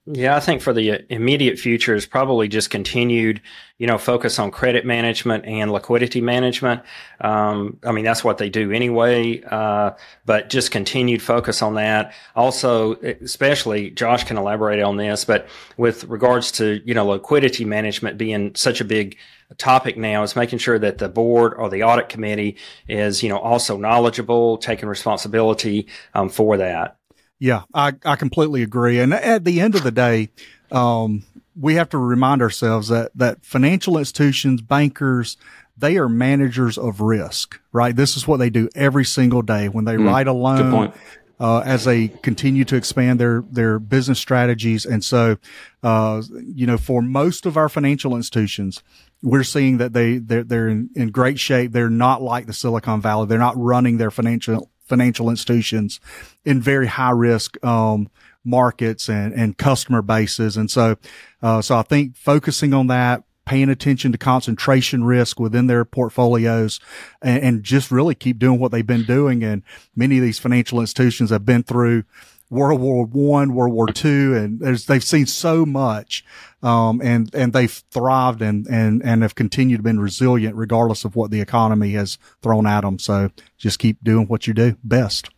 Yeah, 0.06 0.36
I 0.36 0.40
think 0.40 0.60
for 0.60 0.74
the 0.74 1.10
immediate 1.10 1.58
future 1.58 1.94
is 1.94 2.04
probably 2.04 2.46
just 2.46 2.68
continued, 2.68 3.40
you 3.78 3.86
know, 3.86 3.96
focus 3.96 4.38
on 4.38 4.50
credit 4.50 4.84
management 4.84 5.46
and 5.46 5.72
liquidity 5.72 6.20
management. 6.20 6.82
Um, 7.22 7.78
I 7.82 7.92
mean, 7.92 8.04
that's 8.04 8.22
what 8.22 8.36
they 8.36 8.50
do 8.50 8.70
anyway, 8.70 9.42
uh, 9.44 9.92
but 10.26 10.50
just 10.50 10.70
continued 10.70 11.22
focus 11.22 11.62
on 11.62 11.76
that. 11.76 12.12
Also, 12.36 12.96
especially 12.96 13.92
Josh 13.92 14.24
can 14.24 14.36
elaborate 14.36 14.82
on 14.82 14.98
this, 14.98 15.24
but 15.24 15.48
with 15.78 16.04
regards 16.04 16.52
to, 16.52 16.82
you 16.84 16.92
know, 16.92 17.06
liquidity 17.06 17.64
management 17.64 18.18
being 18.18 18.54
such 18.54 18.82
a 18.82 18.84
big 18.84 19.16
topic 19.56 19.96
now 19.96 20.22
is 20.22 20.36
making 20.36 20.58
sure 20.58 20.78
that 20.78 20.98
the 20.98 21.08
board 21.08 21.54
or 21.54 21.70
the 21.70 21.82
audit 21.82 22.10
committee 22.10 22.58
is, 22.88 23.22
you 23.22 23.30
know, 23.30 23.38
also 23.38 23.78
knowledgeable, 23.78 24.58
taking 24.58 24.86
responsibility 24.86 25.88
um, 26.12 26.28
for 26.28 26.58
that. 26.58 26.98
Yeah, 27.38 27.62
I, 27.74 27.92
I 28.04 28.16
completely 28.16 28.62
agree. 28.62 29.00
And 29.00 29.12
at 29.12 29.44
the 29.44 29.60
end 29.60 29.74
of 29.74 29.82
the 29.82 29.90
day, 29.90 30.30
um, 30.70 31.24
we 31.58 31.74
have 31.74 31.88
to 31.90 31.98
remind 31.98 32.42
ourselves 32.42 32.88
that, 32.88 33.12
that 33.16 33.44
financial 33.44 33.98
institutions, 33.98 34.62
bankers, 34.62 35.36
they 35.76 35.96
are 35.96 36.08
managers 36.08 36.78
of 36.78 37.00
risk, 37.00 37.60
right? 37.72 37.94
This 37.94 38.16
is 38.16 38.28
what 38.28 38.38
they 38.38 38.50
do 38.50 38.68
every 38.74 39.04
single 39.04 39.42
day 39.42 39.68
when 39.68 39.84
they 39.84 39.96
mm, 39.96 40.06
write 40.06 40.26
a 40.26 40.32
loan. 40.32 40.92
Uh, 41.40 41.58
as 41.66 41.84
they 41.84 42.06
continue 42.06 42.64
to 42.64 42.76
expand 42.76 43.18
their 43.18 43.42
their 43.50 43.80
business 43.80 44.20
strategies, 44.20 44.86
and 44.86 45.04
so, 45.04 45.36
uh, 45.82 46.22
you 46.46 46.64
know, 46.64 46.78
for 46.78 47.02
most 47.02 47.44
of 47.44 47.56
our 47.56 47.68
financial 47.68 48.14
institutions, 48.14 48.84
we're 49.20 49.42
seeing 49.42 49.78
that 49.78 49.92
they 49.92 50.18
they're, 50.18 50.44
they're 50.44 50.68
in, 50.68 50.90
in 50.94 51.08
great 51.08 51.40
shape. 51.40 51.72
They're 51.72 51.90
not 51.90 52.22
like 52.22 52.46
the 52.46 52.52
Silicon 52.52 53.00
Valley. 53.00 53.26
They're 53.26 53.36
not 53.36 53.56
running 53.56 53.98
their 53.98 54.12
financial 54.12 54.70
financial 54.84 55.30
institutions 55.30 56.00
in 56.44 56.60
very 56.60 56.86
high 56.86 57.10
risk, 57.10 57.62
um, 57.64 58.10
markets 58.44 59.08
and, 59.08 59.32
and 59.32 59.56
customer 59.56 60.02
bases. 60.02 60.56
And 60.56 60.70
so, 60.70 60.96
uh, 61.42 61.62
so 61.62 61.76
I 61.76 61.82
think 61.82 62.16
focusing 62.16 62.74
on 62.74 62.88
that, 62.88 63.24
paying 63.46 63.68
attention 63.68 64.12
to 64.12 64.18
concentration 64.18 65.04
risk 65.04 65.38
within 65.38 65.66
their 65.66 65.84
portfolios 65.84 66.80
and, 67.20 67.42
and, 67.42 67.62
just 67.62 67.90
really 67.90 68.14
keep 68.14 68.38
doing 68.38 68.58
what 68.58 68.72
they've 68.72 68.86
been 68.86 69.04
doing. 69.04 69.44
And 69.44 69.62
many 69.94 70.16
of 70.16 70.22
these 70.22 70.38
financial 70.38 70.80
institutions 70.80 71.28
have 71.28 71.44
been 71.44 71.62
through 71.62 72.04
World 72.50 72.80
War 72.80 73.06
One, 73.06 73.54
World 73.54 73.72
War 73.72 73.88
Two, 73.88 74.34
and 74.36 74.60
they've 74.60 75.02
seen 75.02 75.26
so 75.26 75.64
much, 75.64 76.24
um, 76.62 77.00
and 77.02 77.34
and 77.34 77.52
they've 77.52 77.82
thrived 77.90 78.42
and 78.42 78.66
and 78.66 79.02
and 79.04 79.22
have 79.22 79.34
continued 79.34 79.78
to 79.78 79.82
been 79.82 80.00
resilient 80.00 80.56
regardless 80.56 81.04
of 81.04 81.16
what 81.16 81.30
the 81.30 81.40
economy 81.40 81.92
has 81.92 82.18
thrown 82.42 82.66
at 82.66 82.82
them. 82.82 82.98
So 82.98 83.30
just 83.56 83.78
keep 83.78 84.02
doing 84.02 84.26
what 84.26 84.46
you 84.46 84.54
do 84.54 84.76
best. 84.82 85.30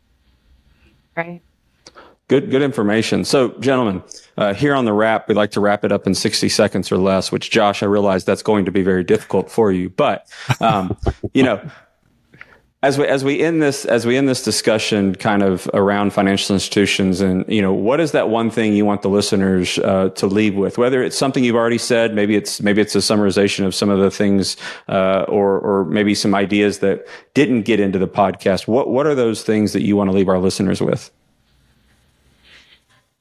Right. 1.16 1.42
Good, 2.28 2.50
good 2.50 2.62
information. 2.62 3.24
So, 3.24 3.50
gentlemen, 3.60 4.02
uh, 4.36 4.52
here 4.52 4.74
on 4.74 4.84
the 4.84 4.92
wrap, 4.92 5.28
we 5.28 5.34
like 5.36 5.52
to 5.52 5.60
wrap 5.60 5.84
it 5.84 5.92
up 5.92 6.08
in 6.08 6.14
60 6.14 6.48
seconds 6.48 6.90
or 6.90 6.96
less, 6.96 7.30
which 7.30 7.50
Josh, 7.50 7.84
I 7.84 7.86
realize 7.86 8.24
that's 8.24 8.42
going 8.42 8.64
to 8.64 8.72
be 8.72 8.82
very 8.82 9.04
difficult 9.04 9.48
for 9.48 9.70
you, 9.70 9.90
but, 9.90 10.28
um, 10.60 10.96
you 11.34 11.44
know, 11.44 11.64
as 12.86 12.98
we 12.98 13.06
as 13.06 13.24
we 13.24 13.40
end 13.40 13.60
this 13.60 13.84
as 13.84 14.06
we 14.06 14.16
end 14.16 14.28
this 14.28 14.42
discussion 14.42 15.14
kind 15.16 15.42
of 15.42 15.68
around 15.74 16.12
financial 16.12 16.54
institutions 16.54 17.20
and 17.20 17.44
you 17.48 17.60
know 17.60 17.72
what 17.72 17.98
is 17.98 18.12
that 18.12 18.28
one 18.28 18.48
thing 18.48 18.74
you 18.74 18.86
want 18.86 19.02
the 19.02 19.08
listeners 19.08 19.78
uh, 19.80 20.10
to 20.10 20.26
leave 20.28 20.54
with? 20.54 20.78
Whether 20.78 21.02
it's 21.02 21.18
something 21.18 21.42
you've 21.42 21.56
already 21.56 21.78
said 21.78 22.14
maybe 22.14 22.36
it's 22.36 22.62
maybe 22.62 22.80
it's 22.80 22.94
a 22.94 22.98
summarization 22.98 23.66
of 23.66 23.74
some 23.74 23.90
of 23.90 23.98
the 23.98 24.10
things 24.10 24.56
uh, 24.88 25.24
or 25.26 25.58
or 25.58 25.84
maybe 25.86 26.14
some 26.14 26.32
ideas 26.34 26.78
that 26.78 27.06
didn't 27.34 27.62
get 27.62 27.80
into 27.80 27.98
the 27.98 28.08
podcast. 28.08 28.68
What 28.68 28.88
what 28.88 29.04
are 29.06 29.16
those 29.16 29.42
things 29.42 29.72
that 29.72 29.82
you 29.82 29.96
want 29.96 30.10
to 30.10 30.16
leave 30.16 30.28
our 30.28 30.38
listeners 30.38 30.80
with 30.80 31.10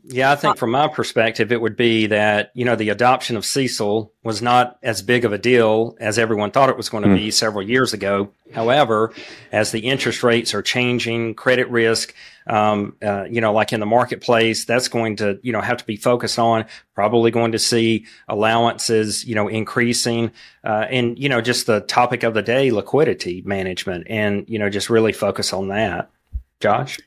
yeah, 0.07 0.31
I 0.31 0.35
think 0.35 0.57
from 0.57 0.71
my 0.71 0.87
perspective, 0.87 1.51
it 1.51 1.59
would 1.59 1.75
be 1.75 2.07
that, 2.07 2.51
you 2.53 2.63
know, 2.63 2.75
the 2.75 2.89
adoption 2.89 3.37
of 3.37 3.43
CECL 3.43 4.11
was 4.23 4.39
not 4.39 4.77
as 4.83 5.01
big 5.01 5.25
of 5.25 5.33
a 5.33 5.37
deal 5.37 5.97
as 5.99 6.19
everyone 6.19 6.51
thought 6.51 6.69
it 6.69 6.77
was 6.77 6.89
going 6.89 7.03
to 7.03 7.09
mm. 7.09 7.17
be 7.17 7.31
several 7.31 7.67
years 7.67 7.91
ago. 7.91 8.29
However, 8.53 9.13
as 9.51 9.71
the 9.71 9.79
interest 9.79 10.21
rates 10.21 10.53
are 10.53 10.61
changing, 10.61 11.33
credit 11.33 11.69
risk, 11.71 12.13
um, 12.45 12.95
uh, 13.03 13.23
you 13.23 13.41
know, 13.41 13.51
like 13.51 13.73
in 13.73 13.79
the 13.79 13.87
marketplace, 13.87 14.65
that's 14.65 14.89
going 14.89 15.15
to, 15.15 15.39
you 15.41 15.51
know, 15.51 15.61
have 15.61 15.77
to 15.77 15.85
be 15.85 15.95
focused 15.95 16.37
on, 16.37 16.65
probably 16.93 17.31
going 17.31 17.53
to 17.53 17.59
see 17.59 18.05
allowances, 18.27 19.25
you 19.25 19.33
know, 19.33 19.47
increasing, 19.47 20.31
uh, 20.63 20.85
and, 20.89 21.17
you 21.17 21.29
know, 21.29 21.41
just 21.41 21.65
the 21.65 21.81
topic 21.81 22.21
of 22.21 22.35
the 22.35 22.43
day, 22.43 22.69
liquidity 22.69 23.41
management, 23.43 24.05
and, 24.07 24.47
you 24.47 24.59
know, 24.59 24.69
just 24.69 24.91
really 24.91 25.13
focus 25.13 25.51
on 25.51 25.69
that. 25.69 26.11
Josh? 26.59 26.99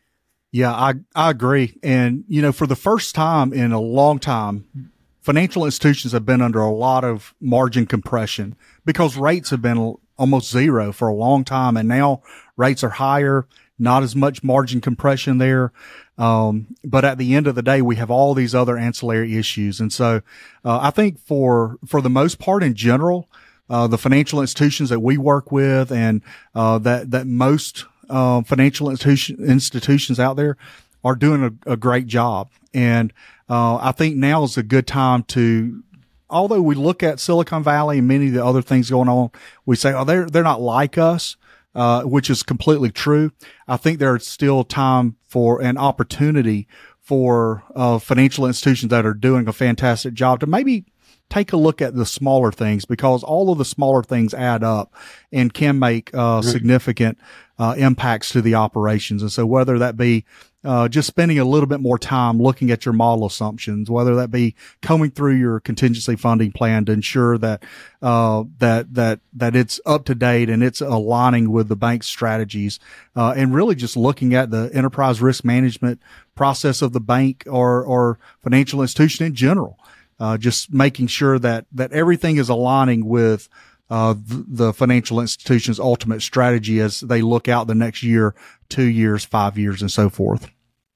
Yeah, 0.50 0.72
I, 0.72 0.94
I 1.14 1.30
agree. 1.30 1.78
And, 1.82 2.24
you 2.26 2.40
know, 2.40 2.52
for 2.52 2.66
the 2.66 2.76
first 2.76 3.14
time 3.14 3.52
in 3.52 3.72
a 3.72 3.80
long 3.80 4.18
time, 4.18 4.90
financial 5.20 5.64
institutions 5.64 6.12
have 6.12 6.24
been 6.24 6.40
under 6.40 6.60
a 6.60 6.70
lot 6.70 7.04
of 7.04 7.34
margin 7.40 7.86
compression 7.86 8.56
because 8.84 9.16
rates 9.16 9.50
have 9.50 9.60
been 9.60 9.96
almost 10.16 10.50
zero 10.50 10.90
for 10.92 11.08
a 11.08 11.14
long 11.14 11.44
time. 11.44 11.76
And 11.76 11.86
now 11.86 12.22
rates 12.56 12.82
are 12.82 12.88
higher, 12.88 13.46
not 13.78 14.02
as 14.02 14.16
much 14.16 14.42
margin 14.42 14.80
compression 14.80 15.36
there. 15.36 15.70
Um, 16.16 16.74
but 16.82 17.04
at 17.04 17.18
the 17.18 17.34
end 17.34 17.46
of 17.46 17.54
the 17.54 17.62
day, 17.62 17.82
we 17.82 17.96
have 17.96 18.10
all 18.10 18.34
these 18.34 18.54
other 18.54 18.76
ancillary 18.76 19.36
issues. 19.36 19.80
And 19.80 19.92
so, 19.92 20.22
uh, 20.64 20.78
I 20.80 20.90
think 20.90 21.20
for, 21.20 21.76
for 21.86 22.00
the 22.00 22.10
most 22.10 22.38
part 22.38 22.64
in 22.64 22.74
general, 22.74 23.28
uh, 23.70 23.86
the 23.86 23.98
financial 23.98 24.40
institutions 24.40 24.88
that 24.88 25.00
we 25.00 25.18
work 25.18 25.52
with 25.52 25.92
and, 25.92 26.22
uh, 26.54 26.78
that, 26.78 27.10
that 27.10 27.26
most, 27.26 27.84
uh, 28.08 28.42
financial 28.42 28.90
institution, 28.90 29.44
institutions 29.44 30.18
out 30.18 30.36
there 30.36 30.56
are 31.04 31.14
doing 31.14 31.44
a, 31.44 31.72
a 31.72 31.76
great 31.76 32.06
job. 32.06 32.50
And, 32.74 33.12
uh, 33.48 33.76
I 33.76 33.92
think 33.92 34.16
now 34.16 34.44
is 34.44 34.58
a 34.58 34.62
good 34.62 34.86
time 34.86 35.22
to, 35.24 35.82
although 36.28 36.60
we 36.60 36.74
look 36.74 37.02
at 37.02 37.20
Silicon 37.20 37.62
Valley 37.62 37.98
and 37.98 38.08
many 38.08 38.28
of 38.28 38.34
the 38.34 38.44
other 38.44 38.62
things 38.62 38.90
going 38.90 39.08
on, 39.08 39.30
we 39.64 39.76
say, 39.76 39.92
oh, 39.92 40.04
they're, 40.04 40.26
they're 40.26 40.42
not 40.42 40.60
like 40.60 40.98
us. 40.98 41.36
Uh, 41.74 42.02
which 42.02 42.28
is 42.28 42.42
completely 42.42 42.90
true. 42.90 43.30
I 43.68 43.76
think 43.76 43.98
there's 43.98 44.26
still 44.26 44.64
time 44.64 45.16
for 45.28 45.62
an 45.62 45.76
opportunity 45.76 46.66
for 46.98 47.62
uh, 47.76 47.98
financial 47.98 48.46
institutions 48.46 48.90
that 48.90 49.06
are 49.06 49.14
doing 49.14 49.46
a 49.46 49.52
fantastic 49.52 50.14
job 50.14 50.40
to 50.40 50.46
maybe 50.46 50.86
take 51.30 51.52
a 51.52 51.56
look 51.56 51.80
at 51.80 51.94
the 51.94 52.06
smaller 52.06 52.50
things 52.50 52.84
because 52.84 53.22
all 53.22 53.52
of 53.52 53.58
the 53.58 53.64
smaller 53.64 54.02
things 54.02 54.34
add 54.34 54.64
up 54.64 54.92
and 55.30 55.54
can 55.54 55.78
make 55.78 56.10
uh, 56.14 56.42
significant 56.42 57.18
uh, 57.58 57.74
impacts 57.76 58.30
to 58.30 58.42
the 58.42 58.54
operations. 58.54 59.22
And 59.22 59.32
so 59.32 59.44
whether 59.46 59.78
that 59.78 59.96
be 59.96 60.24
uh, 60.64 60.88
just 60.88 61.06
spending 61.06 61.38
a 61.38 61.44
little 61.44 61.68
bit 61.68 61.80
more 61.80 61.98
time 61.98 62.40
looking 62.42 62.70
at 62.70 62.84
your 62.84 62.92
model 62.92 63.26
assumptions, 63.26 63.88
whether 63.88 64.16
that 64.16 64.30
be 64.30 64.56
combing 64.82 65.10
through 65.10 65.34
your 65.34 65.60
contingency 65.60 66.16
funding 66.16 66.50
plan 66.50 66.84
to 66.84 66.92
ensure 66.92 67.38
that 67.38 67.62
uh, 68.02 68.42
that 68.58 68.92
that 68.94 69.20
that 69.32 69.54
it's 69.54 69.80
up 69.86 70.04
to 70.04 70.14
date 70.16 70.50
and 70.50 70.62
it's 70.62 70.80
aligning 70.80 71.50
with 71.52 71.68
the 71.68 71.76
bank's 71.76 72.08
strategies, 72.08 72.80
uh, 73.14 73.32
and 73.36 73.54
really 73.54 73.76
just 73.76 73.96
looking 73.96 74.34
at 74.34 74.50
the 74.50 74.68
enterprise 74.74 75.20
risk 75.20 75.44
management 75.44 76.00
process 76.34 76.82
of 76.82 76.92
the 76.92 77.00
bank 77.00 77.44
or 77.48 77.84
or 77.84 78.18
financial 78.42 78.82
institution 78.82 79.26
in 79.26 79.34
general. 79.34 79.78
Uh, 80.20 80.36
just 80.36 80.74
making 80.74 81.06
sure 81.06 81.38
that 81.38 81.66
that 81.70 81.92
everything 81.92 82.36
is 82.36 82.48
aligning 82.48 83.06
with 83.06 83.48
uh, 83.90 84.14
the 84.18 84.72
financial 84.72 85.20
institution's 85.20 85.80
ultimate 85.80 86.22
strategy 86.22 86.80
as 86.80 87.00
they 87.00 87.22
look 87.22 87.48
out 87.48 87.66
the 87.66 87.74
next 87.74 88.02
year, 88.02 88.34
two 88.68 88.84
years, 88.84 89.24
five 89.24 89.56
years, 89.56 89.80
and 89.80 89.90
so 89.90 90.10
forth. 90.10 90.50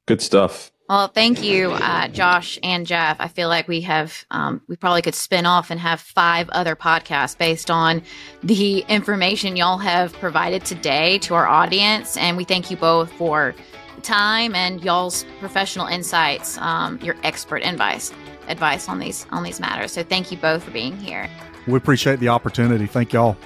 Good 0.07 0.21
stuff. 0.21 0.73
Well, 0.89 1.09
thank 1.09 1.43
you, 1.43 1.71
uh, 1.71 2.09
Josh 2.09 2.59
and 2.63 2.87
Jeff. 2.87 3.17
I 3.19 3.29
feel 3.29 3.49
like 3.49 3.67
we 3.67 3.81
have, 3.83 4.27
um, 4.31 4.61
we 4.69 4.77
probably 4.77 5.01
could 5.01 5.15
spin 5.15 5.47
off 5.47 5.71
and 5.71 5.81
have 5.81 6.01
five 6.01 6.51
other 6.51 6.77
podcasts 6.77 7.39
based 7.39 7.71
on 7.71 8.03
the 8.43 8.81
information 8.89 9.57
y'all 9.57 9.79
have 9.79 10.13
provided 10.15 10.67
today 10.67 11.19
to 11.21 11.35
our 11.35 11.47
audience. 11.47 12.19
And 12.19 12.37
we 12.37 12.45
thank 12.45 12.71
you 12.71 12.77
both 12.77 13.11
for 13.13 13.55
time 14.03 14.55
and 14.55 14.85
y'all's 14.85 15.25
professional 15.39 15.87
insights, 15.87 16.59
um, 16.59 16.99
your 17.01 17.17
expert 17.23 17.65
advice, 17.65 18.13
advice 18.49 18.89
on 18.89 18.99
these 18.99 19.25
on 19.31 19.45
these 19.45 19.61
matters. 19.61 19.93
So 19.93 20.03
thank 20.03 20.31
you 20.31 20.37
both 20.37 20.65
for 20.65 20.73
being 20.73 20.97
here. 20.99 21.31
We 21.67 21.77
appreciate 21.77 22.21
the 22.21 22.29
opportunity. 22.29 22.87
Thank 22.87 23.13
y'all. 23.13 23.37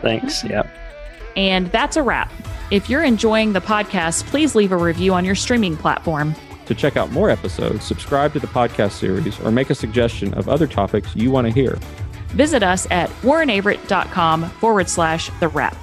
Thanks. 0.00 0.44
Yeah. 0.44 0.68
And 1.36 1.70
that's 1.72 1.96
a 1.96 2.02
wrap. 2.02 2.32
If 2.70 2.90
you're 2.90 3.04
enjoying 3.04 3.52
the 3.52 3.60
podcast, 3.60 4.24
please 4.26 4.54
leave 4.54 4.72
a 4.72 4.76
review 4.76 5.14
on 5.14 5.24
your 5.24 5.34
streaming 5.34 5.76
platform. 5.76 6.34
To 6.66 6.74
check 6.74 6.96
out 6.96 7.10
more 7.12 7.30
episodes, 7.30 7.84
subscribe 7.84 8.34
to 8.34 8.40
the 8.40 8.46
podcast 8.46 8.92
series 8.92 9.40
or 9.40 9.50
make 9.50 9.70
a 9.70 9.74
suggestion 9.74 10.34
of 10.34 10.48
other 10.48 10.66
topics 10.66 11.16
you 11.16 11.30
want 11.30 11.46
to 11.46 11.52
hear. 11.52 11.78
Visit 12.28 12.62
us 12.62 12.86
at 12.90 13.08
warrenaverett.com 13.22 14.50
forward 14.50 14.88
slash 14.88 15.30
the 15.40 15.48
wrap. 15.48 15.76